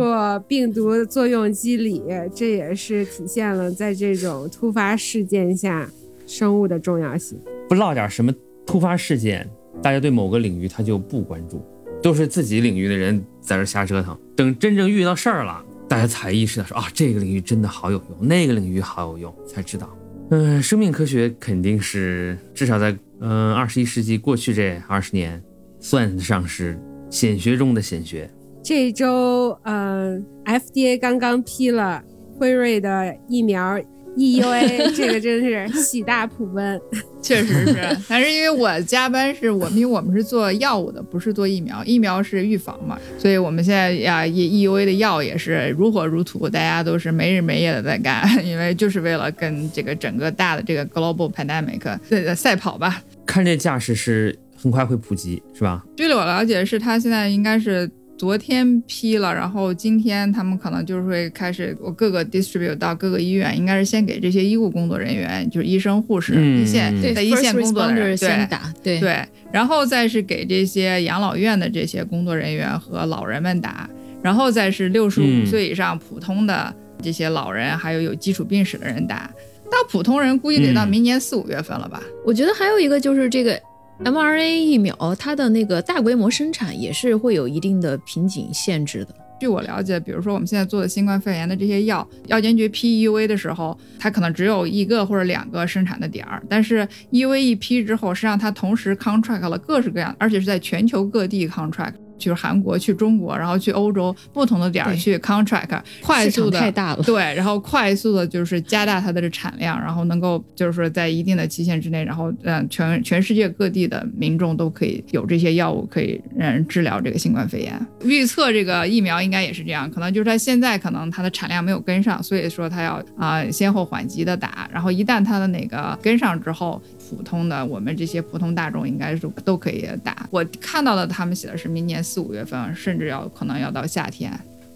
[0.47, 2.01] 病毒作用机理，
[2.35, 5.89] 这也是体现了在这种突发事件下
[6.27, 7.39] 生物的重要性。
[7.67, 8.33] 不落点什么
[8.65, 9.47] 突发事件，
[9.81, 11.61] 大家对某个领域他就不关注，
[12.01, 14.17] 都是自己领域的人在这瞎折腾。
[14.35, 19.89] 等真正遇到事儿了，大家才意识到说啊，这个领域真的好有用，那个领域好有用，才知道。
[20.31, 25.41] 嗯、生命科学肯定是至少在嗯二十一世纪过去这二十年，
[25.79, 28.29] 算得上是显学中的显学。
[28.61, 32.03] 这周，呃，FDA 刚刚批了
[32.37, 33.79] 辉瑞的疫苗
[34.19, 36.79] EUA， 这个真是喜大普奔。
[37.21, 53.01] 确实是，但是因为我加班是我们，因为我们是做药物的，不是做疫苗，疫苗是预防嘛，所以我们现在呀，E EUA 的药也是如火如荼，大家都是没日没夜的在干， 因为就是为了跟这个整个大的这个 global pandemic 对赛跑吧。
[53.25, 55.83] 看这架势是很快会普及，是吧？
[55.97, 57.89] 据我了解，是它现在应该是
[58.19, 68.17] 昨天批了，然后今天他们可能就是会开始，我各个 distribute 到各个医院，应该是先给这些医务工作人员，就是医生、护士、嗯一线对在一线工作的人，对。
[68.17, 73.89] 先打，对对，然后再是给这些养老院的这些工作人员和老人们打，
[74.21, 79.31] 然后再是六十五嗯岁以上普通的这些老人，还有有基础病史的人打。
[79.71, 82.03] 到普通人估计得到嗯明年四五月份了吧？
[82.25, 83.57] 我觉得还有一个就是这个
[84.03, 89.13] mRNA 疫苗，它的那个大规模生产也是会有一定的瓶颈限制的。
[89.39, 101.93] 据我了解，比如说我们现在做的新冠肺炎的这些药，药监局批 EUA 的时候，它可能只有一个或者两个生产的点儿，但是 EUA 一批之后，实际上它同时 contract 了各式各样，而且是在全球各地 contract。
[102.19, 117.73] 就是韩国去中国，然后去欧洲不同的点儿去 contract，快速的太大了对，然后快速的就是加大它的这产量，然后能够就是说在一定的期限之内，然后让全全世界各地的民众都可以有这些药物可以让人治疗这个新冠肺炎。
[118.03, 130.27] 预测这个疫苗应该也是这样，可能就是它现在可能它的产量没有跟上，所以说它要啊、先后缓急的打，然后一旦它的那个跟上之后，普通的我们这些普通大众应该是都可以打。
[130.29, 134.31] 我看到的他们写的是明年四五月份，甚至要可能要到夏天。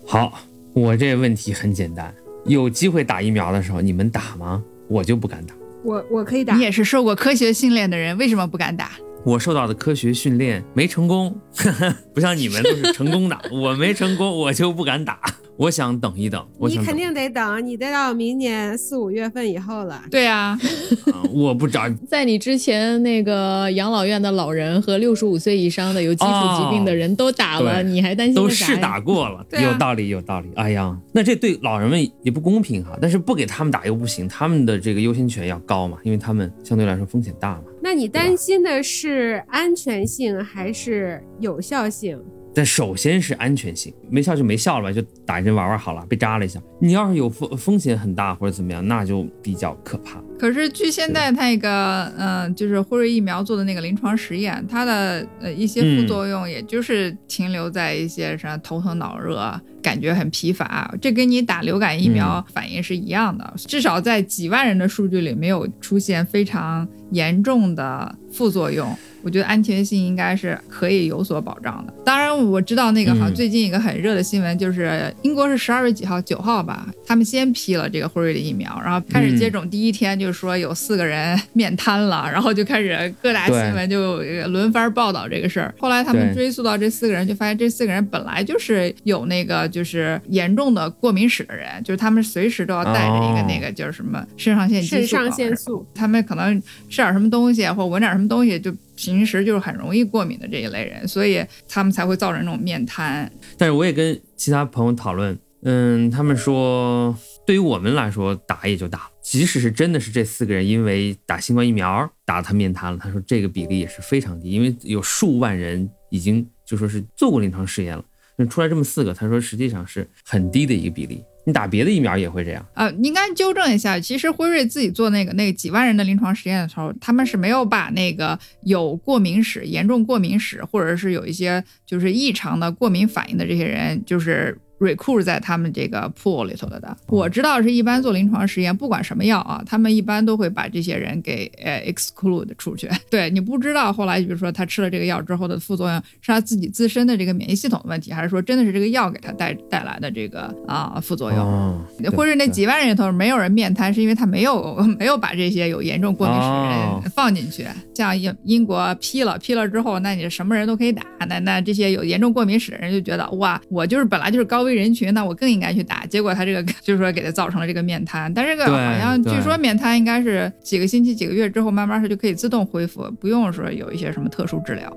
[0.06, 0.40] 好，
[0.74, 2.14] 我这问题很简单，
[2.46, 4.64] 有机会打疫苗的时候，你们打吗？
[4.88, 5.54] 我就不敢打。
[5.84, 8.92] 我我可以打你，也是受过科学训练的人，为什么不敢打？
[9.24, 11.40] 我受到的科学训练没成功，
[12.14, 15.20] 不像你们都是成功的，我没成功，我就不敢打。
[15.56, 20.04] 我想等一等，我想等你肯定得等，你得到明年四五月份以后了。
[20.10, 20.58] 对啊，
[21.14, 30.50] 啊我不找 在你之前，那个养老院的老人和六十五岁以上的有基础疾病的人都打了，哦你还担心都个啥呀试打过了，对啊有道理，有道理。
[30.56, 32.98] 哎呀，那这对老人们也不公平哈。
[33.02, 37.64] 但是不给他们打又不行，他们的这个优先权要高嘛，因为他们相对来说风险大嘛。
[37.82, 42.20] 那你担心的是安全性还是有效性？
[42.56, 46.62] 但首先是安全性，没效就没效了吧，就打一针玩玩好了，被扎了一下。
[46.80, 50.22] 你要是有风风险很大或者怎么样，那就比较可怕。
[50.38, 63.54] 可是据现在那个，嗯、就是辉瑞疫苗做的那个临床实验，它的呃一些副作用，也就是停留在一些什么头疼脑热，感觉很疲乏，这跟你打流感疫苗反应是一样的。
[63.68, 68.98] 至少在几万人的数据里，没有出现非常严重的副作用。
[69.22, 71.94] 我觉得安全性应该是可以有所保障的。
[72.04, 85.74] 当然，我知道那个好像嗯最近一个很热的新闻，就是英国是十二月几号，九号吧，他们先批了这个辉瑞的疫苗，然后开始接种第一天就说有四个人面瘫了，然后就开始各大新闻就呃轮番报道这个事儿。
[85.80, 103.30] 后来他们追溯到这四个人，就发现这四个人本来就是有那个就是严重的过敏史的人，就是他们随时都要带着一个哦那个就是什么肾上腺激素肾上啊腺素，他们可能吃点什么东西或闻点什么东西，就平时就是很容易过敏的这一类人，所以他们才会造成这种面瘫。
[103.58, 118.13] 但是我也跟其他朋友讨论，嗯，他们说对于我们来说打也就打了，即使是真的是这四个人因为打新冠疫苗打得他面瘫了，他说这个比例也是非常低，因为有数万人已经就说是做过临床试验了，那
[118.50, 121.24] 出来这么四个，他说实际上是很低的一个比例。
[121.46, 136.96] 你打别的疫苗也会这样，呃，应该纠正一下，其实辉瑞自己做那个那个几万人的临床实验的时候，他们是没有把那个有过敏史、严重过敏史，或者是有一些就是异常的过敏反应的这些人，就是 recruit 在他们这个 pool 里头的的。
[137.08, 142.90] 我知道是一般做临床实验，不管什么药啊，他们一般都会把这些人给呃 exclude 出去。
[143.10, 151.40] 对你不知道后来，比如说他吃了这个药之后的副作用，是他自己自身的这个免疫系统的问题，还是说真的是这个药给他带带来的这个啊、副作用？
[151.40, 151.82] 哦，
[152.16, 157.66] 或者那几万人里头没有人面瘫，是因为他没有 没有把这些有严重过敏史的哦人放进去。
[157.96, 166.06] 像英英国批了批了之后，那你什么人都可以打，那那这些有严重过敏史的人就觉得哇，我就是本来就是高危人群，那我更应该去打。
[166.06, 174.92] 结果他这个 就是说给他造成了这个面瘫，但这个好像据说面瘫应该是几个星期几个月之后，慢慢是就可以自动恢复，不用说有一些什么特殊治疗。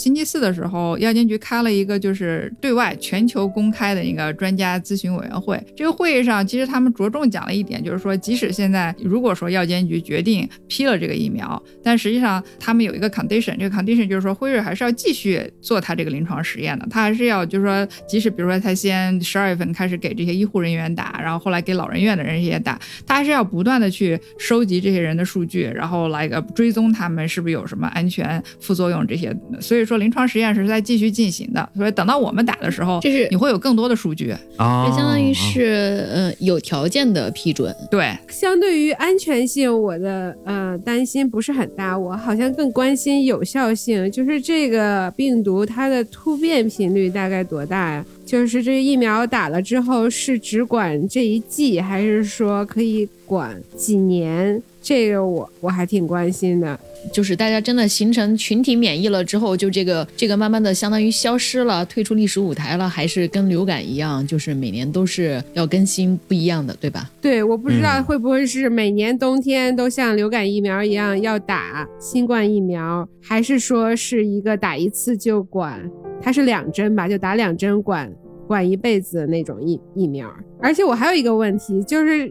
[0.00, 5.62] 星期四的时候，药监局开了一个就是对外全球公开的一个专家咨询委员会。
[5.76, 29.36] 这个会议上，其实他们着重讲了一点，就是说，即使现在如果说药监局决定批了这个疫苗，但实际上他们有一个 condition，这个 condition 就是说，辉瑞还是要继续做他这个临床实验的，他还是要就是说，即使比如说他先十二月份开始给这些医护人员打，然后后来给老人院的人也打，他还是要不断的去收集这些人的数据，然后来个追踪他们是不是有什么安全副作用这些。
[29.60, 34.32] 所以说临床实验是在继续进行的，所以等到我们打的时候，就是你会有更多的数据。
[34.56, 37.74] 啊，这相当于啊是呃有条件的批准。
[37.90, 48.06] 对，相对于安全性，我的呃担心不是很大，我好像更关心有效性，就是这个病毒它的突变频率大概多大呀？
[48.24, 54.62] 就是这疫苗打了之后是只管这一季，还是说可以管几年？
[54.80, 56.78] 这个我我还挺关心的。
[57.12, 67.10] 就是大家真的形成群体免疫了之后，就这个这个慢慢的相当于消失了，退出历史舞台了，还是跟流感一样，就是每年都是要更新不一样的，对吧？
[67.20, 75.80] 对，我不知道会不会是每年冬天都像流感疫苗一样要打新冠疫苗，还是说是一个打一次就管？
[76.22, 78.12] 它是两针吧，就打两针管
[78.46, 80.30] 管一辈子的那种疫疫苗。
[80.60, 82.30] 而且我还有一个问题，就是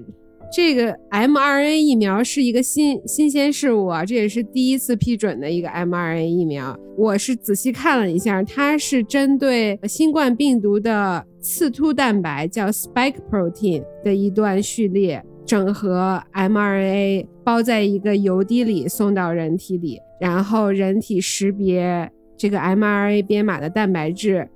[0.52, 6.76] 这个 mRNA 疫苗是一个新新鲜事物啊，这也是第一次批准的一个 mRNA 疫苗。
[6.98, 24.50] 我是仔细看了一下，它是针对新冠病毒的刺突蛋白叫 spike protein 的一段序列，整合 mRNA 包在一个油滴里送到人体里，然后人体识别这个 mRNA 编码的蛋白质，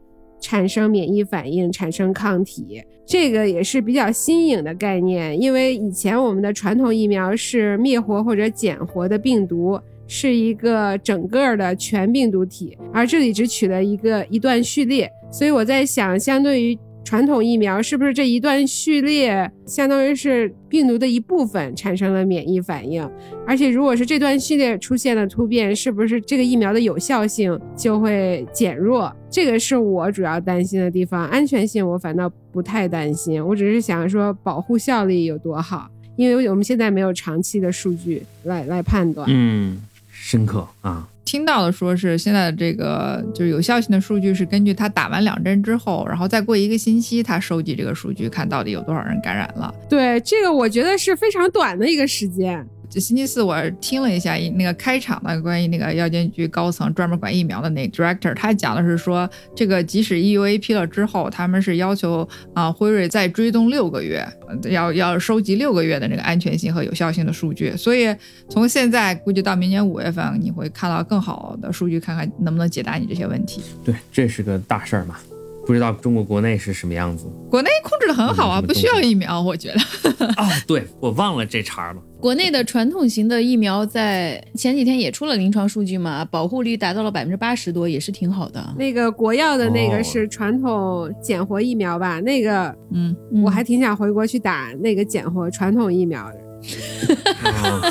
[0.44, 2.84] 产生免疫反应，产生抗体。
[3.06, 23.08] 这个也是比较新颖的概念，因为以前我们的传统疫苗是灭活或者减活的病毒，是一个整个的全病毒体，而这里只取了一个一段序列，所以我在想，相对于传统疫苗，是不是这一段序列相当于是病毒的一部分产生了免疫反应？
[23.46, 29.14] 而且如果是这段序列出现了突变，是不是这个疫苗的有效性就会减弱？
[29.30, 31.28] 这个是我主要担心的地方。
[31.28, 39.28] 安全性我反倒不太担心，我只是想说保护效力有多好，因为我们现在没有长期的数据来来判断。
[39.30, 39.82] 嗯，
[40.12, 49.74] 深刻啊，听到的说是现在的这个就是有效性的数据是根据他打完两针之后，然后再过一个星期，他收集这个数据，看到底有多少人感染了。
[49.90, 52.66] 对，这个我觉得是非常短的一个时间。
[52.94, 67.76] 这星期四我听了一下那个开场的关于那个药监局高层专门管疫苗的那个 director，他讲的是说，这个即使 EUA 批了之后，他们是要求啊、辉瑞再追踪六个月，呃要要收集六个月的那个安全性和有效性的数据。
[67.76, 68.16] 所以
[68.48, 73.64] 从现在估计到明年五月份，你会看到更好的数据，看看能不能解答你这些问题。
[73.84, 75.18] 对，这是个大事儿嘛。
[75.66, 80.28] 不知道中国国内是什么样子国内控制的很好啊，嗯不需要疫苗，我觉得。
[80.36, 80.48] 啊？
[80.68, 82.02] 对我忘了这茬儿了。
[82.24, 88.66] 国内的传统型的疫苗在前几天也出了临床数据嘛，保护率达到了百分之八十多，也是挺好的。
[88.80, 92.22] 那个国药的那哦个是传统减活疫苗吧？
[92.22, 93.14] 那个嗯，
[93.44, 96.40] 我还挺想回国去打那个减活传统疫苗的。
[97.44, 97.82] 哦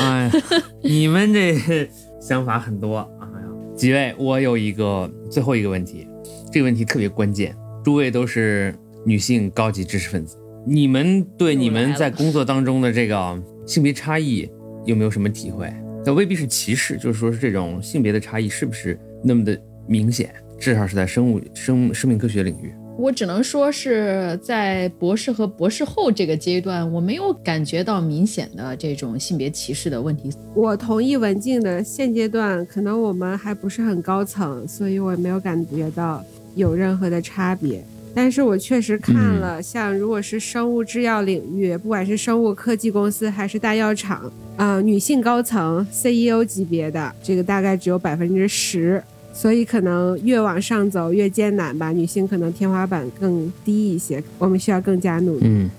[0.00, 1.88] 哎呀，你们这
[2.20, 2.98] 想法很多。
[3.20, 3.46] 哎呀，
[3.76, 6.04] 几位，我有一个最后一个问题，
[6.50, 7.56] 这个问题特别关键。
[7.84, 8.74] 诸位都是
[9.06, 10.36] 女性高级知识分子，
[10.66, 14.48] 你们对你们在工作当中的这个性别差异
[14.84, 15.72] 有没有什么体会？
[16.04, 20.32] 那未必是歧视，就是说是这种性别的差异是不是那么的明显？
[20.58, 22.72] 至少是在生物生生命科学领域。
[22.98, 30.30] 我只能说是在博士和博士后这个阶段，我没有感觉到明显的这种性别歧视的问题。
[30.54, 36.22] 我同意文静的，现阶段可能我们还不是很高层，所以我没有感觉到
[36.54, 37.82] 有任何的差别。
[38.14, 51.92] 但是我确实看了，像如果是生物制药领域，不管是生物科技公司还是大药厂，呃，女性高层 CEO 级别的，这个大概只有百分之十，所以可能越往上走越艰难吧。
[51.92, 55.46] 女性可能天花板更低一些，我们需要更加努力。
[55.46, 55.70] 嗯，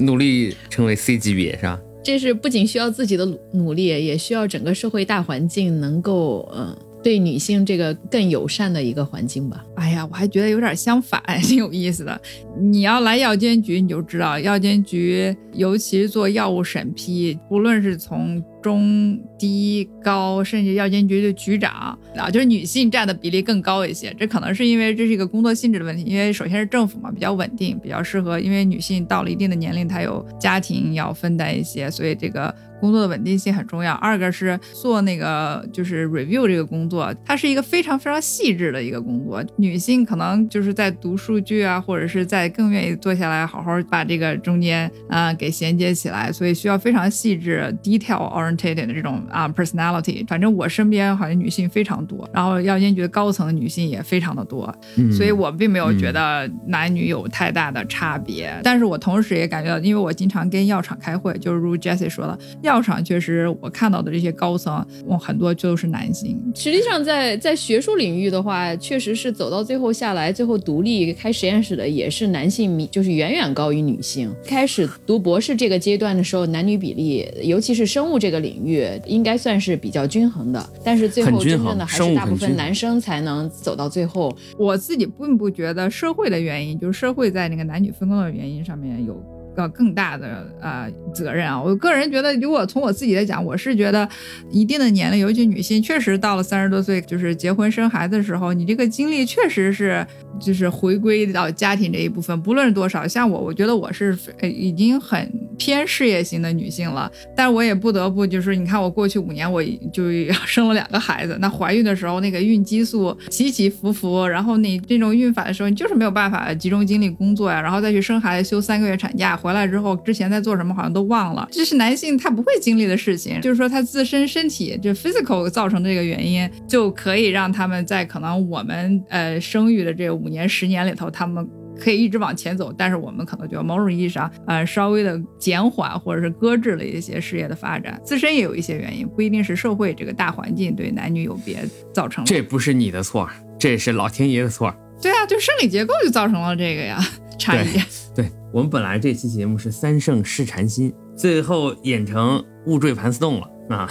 [0.04, 1.80] 努力成为 C 级别是吧？
[2.04, 9.62] 这是不仅需要自己的努努力，也需要整个社会大环境能够嗯、呃对女性这个更友善的一个环境吧。
[9.76, 12.20] 哎呀，我还觉得有点相反，挺有意思的。
[12.58, 24.14] 你要来药监局，你就知道药监局，尤其是做药物审批，无论是从中低高，甚至药监局的局长啊，就是女性占的比例更高一些。
[24.18, 32.54] 这可能是因为这是一个工作性质的问题，因为首先是政府嘛，比较稳定，比较适合，因为女性到了一定的年龄，她有家庭要分担一些，所以这个。
[32.84, 33.94] 工作的稳定性很重要。
[33.94, 39.42] 二个是做那个就是 review 这个工作，它是一个非常非常细致的一个工作。
[39.56, 50.26] 女性可能就是在读数据啊，或者是在更愿意坐下来好好把这个中间啊、呃、给衔接起来，所以需要非常细致、detail oriented 的这种啊 personality。
[50.26, 58.52] 反正我身边好像女性非常多，然后药监局的高层的女性也非常的多，嗯所以我并没有觉得男女有太大的差别。
[58.62, 66.40] 但是我同时也感觉到，因为我经常跟药厂开会，就是如 Jessie 说的，药厂确实我看到的这些高层，我很多就是男性。
[66.54, 74.32] 实际上在，在学术领域的话，确实是走到最后下来，最后独立开实验室的也是男性，就是远远高于女性。
[74.46, 80.70] 开始读博士这个阶段的时候，男女比例，尤其是生物这个领域，应该算是比较均衡的。
[80.82, 84.34] 但是最后真正的还是大部分男生才能走到最后。
[84.58, 89.14] 我自己并不觉得社会的原因，就是社会在那个男女分工的原因上面有。
[89.54, 91.60] 个更大的呃责任啊！
[91.60, 94.08] 我个人觉得，如果从我自己来讲，我是觉得
[94.50, 100.06] 一定的年龄，尤其女性，确实到了三十多岁，就是结婚生孩子的时候，你这个精力确实是
[100.40, 103.06] 就是回归到家庭这一部分，不论多少。
[103.06, 109.62] 像我，我觉得我是已经很偏事业型的女性了，但我也不得不就是，你看我过去五年我
[109.92, 110.04] 就
[110.46, 119.38] 生了两个孩子，那怀孕的时候那个孕激素起起伏伏，然后你这种孕反的时候，你就是没有办法集中精力工作呀，然后再去生孩子，休三个月产假。
[119.44, 123.38] 回来之后，之前在做什么好像都忘了，这是男性他不会经历的事情。
[123.42, 131.46] 就是说他自身身体就 physical 造成这个原因，就可以让他们在可能我们呃生育的这五年十年里头，他们
[131.78, 141.58] 可以一直往前走，但是我们可能就某种意义上呃稍微的减缓或者是搁置了一些事业的发展，自身也有一些原因，不一定是社会这个大环境对男女有别
[141.92, 142.30] 造成的。
[142.30, 144.74] 这不是你的错，这是老天爷的错。
[145.02, 146.98] 对啊，就生理结构就造成了这个呀
[147.38, 147.66] 差异。
[148.14, 153.88] 对我们本来这期节目是三圣试禅心，最后演成误坠盘丝洞了啊！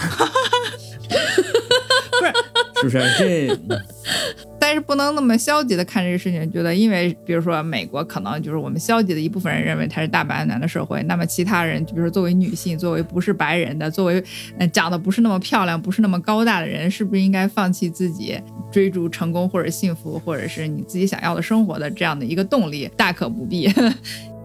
[2.10, 2.32] 不是，
[2.80, 3.58] 是不是这？
[4.58, 14.24] 但是不能那么消极的看这个事情，觉得因为比如说美国可能就是我们消极的一部分人认为它是大白男的社会，那么其他人，就比如说作为女性，作为不是白人的，作为
[14.58, 18.40] 呃长得不是那么漂亮、不是那么高大的人，是不是应该放弃自己
[18.72, 22.90] 追逐成功或者幸福，或者是你自己想要的生活的这样的一个动力？
[22.96, 23.70] 大可不必。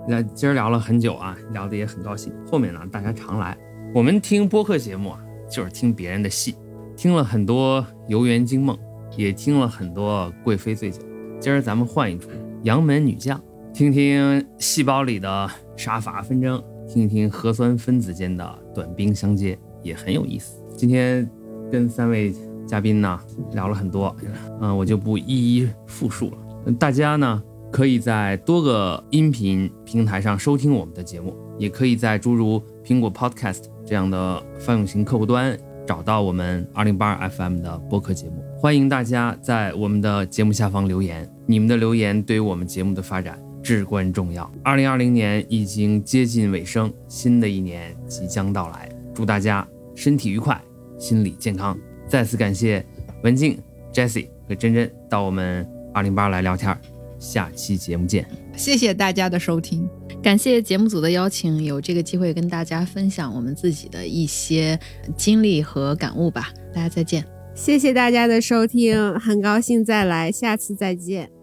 [0.09, 2.33] 那今儿聊了很久啊，聊得也很高兴。
[2.49, 3.55] 后面呢，大家常来。
[3.93, 6.55] 我们听播客节目啊，就是听别人的戏，
[6.97, 8.75] 听了很多游园惊梦，
[9.15, 10.99] 也听了很多贵妃醉酒。
[11.39, 12.27] 今儿咱们换一出
[12.63, 13.39] 杨门女将，
[13.71, 20.59] 听听细胞里的杀伐纷争，听听核酸分子间的短兵相接，也很有意思。
[20.75, 21.29] 今天
[21.71, 22.33] 跟三位
[22.65, 23.19] 嘉宾呢
[23.53, 24.15] 聊了很多，
[24.59, 26.73] 嗯、我就不一一复述了。
[26.79, 27.43] 大家呢。
[27.71, 38.43] 可以在多个音频平台上收听我们的节目，也可以在诸如苹果 Podcast 这样的泛用型客户端找到我们二零八二 FM 的播客节目。
[38.59, 44.51] 欢迎大家在我们的节目下方留言，你们的留言对于我们节目的发展至关重要。
[44.63, 49.65] 二零二零年已经接近尾声，新的一年即将到来，祝大家
[49.95, 50.59] 身体愉快，
[50.97, 51.77] 心理健康。
[52.07, 52.83] 再次感谢
[53.23, 53.59] 文静、
[53.93, 56.75] Jessie 和珍珍到我们二零八来聊天，
[57.19, 58.25] 下期节目见。
[58.55, 59.87] 谢谢大家的收听。
[60.21, 64.79] 感谢节目组的邀请，有这个机会跟大家分享我们自己的一些
[65.15, 66.51] 经历和感悟吧。
[66.73, 67.23] 大家再见。
[67.55, 71.38] 谢谢大家的收听，很高兴再来，下次再见。